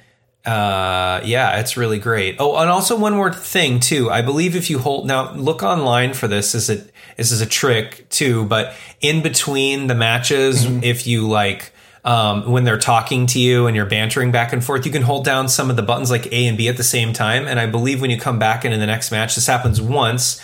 Uh, 0.50 1.22
yeah, 1.26 1.60
it's 1.60 1.78
really 1.78 2.00
great. 2.00 2.38
Oh, 2.40 2.58
and 2.58 2.72
also 2.72 2.98
one 2.98 3.14
more 3.14 3.32
thing 3.32 3.80
too. 3.80 4.10
I 4.10 4.24
believe 4.24 4.56
if 4.56 4.72
you 4.72 4.80
hold 4.80 5.06
now, 5.06 5.32
look 5.34 5.62
online 5.62 6.16
for 6.16 6.28
this. 6.28 6.56
Is 6.56 6.72
it 6.72 6.92
this 7.18 7.32
is 7.32 7.42
a 7.42 7.46
trick 7.46 8.10
too? 8.10 8.46
But 8.46 8.74
in 9.00 9.22
between 9.22 9.86
the 9.86 9.96
matches, 9.96 10.66
if 10.84 11.06
you 11.06 11.28
like. 11.28 11.72
Um, 12.06 12.50
when 12.50 12.64
they're 12.64 12.80
talking 12.80 13.28
to 13.28 13.40
you 13.40 13.68
and 13.68 13.76
you're 13.76 13.86
bantering 13.86 14.32
back 14.32 14.54
and 14.54 14.64
forth, 14.64 14.86
you 14.86 14.92
can 14.92 15.02
hold 15.02 15.26
down 15.26 15.50
some 15.50 15.70
of 15.70 15.76
the 15.76 15.82
buttons 15.84 16.10
like 16.10 16.32
A 16.32 16.48
and 16.48 16.58
B 16.58 16.70
at 16.70 16.78
the 16.78 16.84
same 16.84 17.12
time. 17.12 17.46
And 17.46 17.60
I 17.60 17.66
believe 17.66 18.00
when 18.00 18.10
you 18.10 18.18
come 18.18 18.40
back 18.40 18.64
into 18.64 18.78
the 18.78 18.86
next 18.88 19.12
match, 19.12 19.36
this 19.36 19.46
happens 19.46 19.82
once 19.82 20.42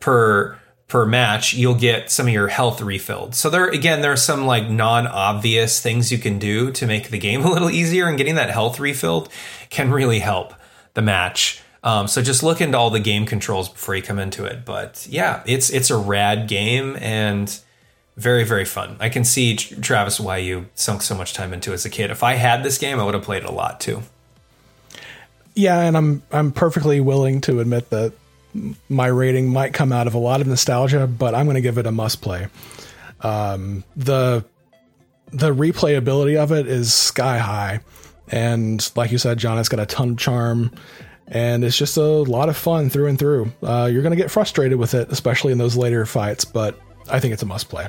per 0.00 0.58
per 0.88 1.04
match, 1.04 1.52
you'll 1.54 1.74
get 1.74 2.10
some 2.10 2.28
of 2.28 2.32
your 2.32 2.48
health 2.48 2.80
refilled. 2.80 3.34
So 3.34 3.50
there 3.50 3.68
again, 3.68 4.02
there 4.02 4.12
are 4.12 4.16
some 4.16 4.46
like 4.46 4.68
non-obvious 4.68 5.80
things 5.80 6.12
you 6.12 6.18
can 6.18 6.38
do 6.38 6.70
to 6.72 6.86
make 6.86 7.10
the 7.10 7.18
game 7.18 7.40
a 7.44 7.50
little 7.50 7.70
easier 7.70 8.06
and 8.06 8.16
getting 8.16 8.36
that 8.36 8.50
health 8.50 8.78
refilled 8.78 9.28
can 9.70 9.90
really 9.90 10.20
help 10.20 10.54
the 10.94 11.02
match. 11.02 11.62
Um, 11.82 12.08
so 12.08 12.20
just 12.20 12.42
look 12.42 12.60
into 12.60 12.76
all 12.76 12.90
the 12.90 13.00
game 13.00 13.26
controls 13.26 13.68
before 13.68 13.94
you 13.94 14.02
come 14.02 14.18
into 14.18 14.44
it. 14.44 14.64
But 14.64 15.06
yeah, 15.08 15.42
it's 15.46 15.70
it's 15.70 15.90
a 15.90 15.96
rad 15.96 16.48
game 16.48 16.96
and 17.00 17.58
very 18.16 18.44
very 18.44 18.64
fun. 18.64 18.96
I 18.98 19.08
can 19.08 19.24
see 19.24 19.56
Travis 19.56 20.18
why 20.18 20.38
you 20.38 20.66
sunk 20.74 21.02
so 21.02 21.14
much 21.14 21.32
time 21.32 21.52
into 21.52 21.72
as 21.72 21.84
a 21.84 21.90
kid. 21.90 22.10
If 22.10 22.22
I 22.22 22.34
had 22.34 22.62
this 22.62 22.78
game, 22.78 22.98
I 22.98 23.04
would 23.04 23.14
have 23.14 23.22
played 23.22 23.42
it 23.42 23.48
a 23.48 23.52
lot 23.52 23.80
too. 23.80 24.02
Yeah, 25.54 25.80
and 25.80 25.96
I'm 25.96 26.22
I'm 26.32 26.52
perfectly 26.52 27.00
willing 27.00 27.40
to 27.42 27.60
admit 27.60 27.90
that 27.90 28.12
my 28.88 29.06
rating 29.06 29.48
might 29.48 29.72
come 29.72 29.92
out 29.92 30.06
of 30.06 30.14
a 30.14 30.18
lot 30.18 30.40
of 30.40 30.46
nostalgia, 30.46 31.06
but 31.06 31.34
I'm 31.34 31.46
going 31.46 31.56
to 31.56 31.60
give 31.60 31.78
it 31.78 31.86
a 31.86 31.92
must 31.92 32.22
play. 32.22 32.48
Um, 33.20 33.84
the 33.96 34.44
the 35.32 35.52
replayability 35.54 36.36
of 36.36 36.52
it 36.52 36.66
is 36.66 36.94
sky 36.94 37.38
high, 37.38 37.80
and 38.28 38.90
like 38.96 39.12
you 39.12 39.18
said, 39.18 39.38
John, 39.38 39.58
it's 39.58 39.68
got 39.68 39.80
a 39.80 39.86
ton 39.86 40.10
of 40.10 40.18
charm, 40.18 40.70
and 41.26 41.64
it's 41.64 41.76
just 41.76 41.96
a 41.96 42.02
lot 42.02 42.48
of 42.48 42.56
fun 42.56 42.90
through 42.90 43.06
and 43.06 43.18
through. 43.18 43.52
Uh, 43.62 43.88
you're 43.90 44.02
going 44.02 44.16
to 44.16 44.22
get 44.22 44.30
frustrated 44.30 44.78
with 44.78 44.94
it, 44.94 45.10
especially 45.10 45.52
in 45.52 45.58
those 45.58 45.76
later 45.76 46.06
fights, 46.06 46.44
but 46.44 46.78
I 47.10 47.20
think 47.20 47.32
it's 47.32 47.42
a 47.42 47.46
must 47.46 47.68
play. 47.68 47.88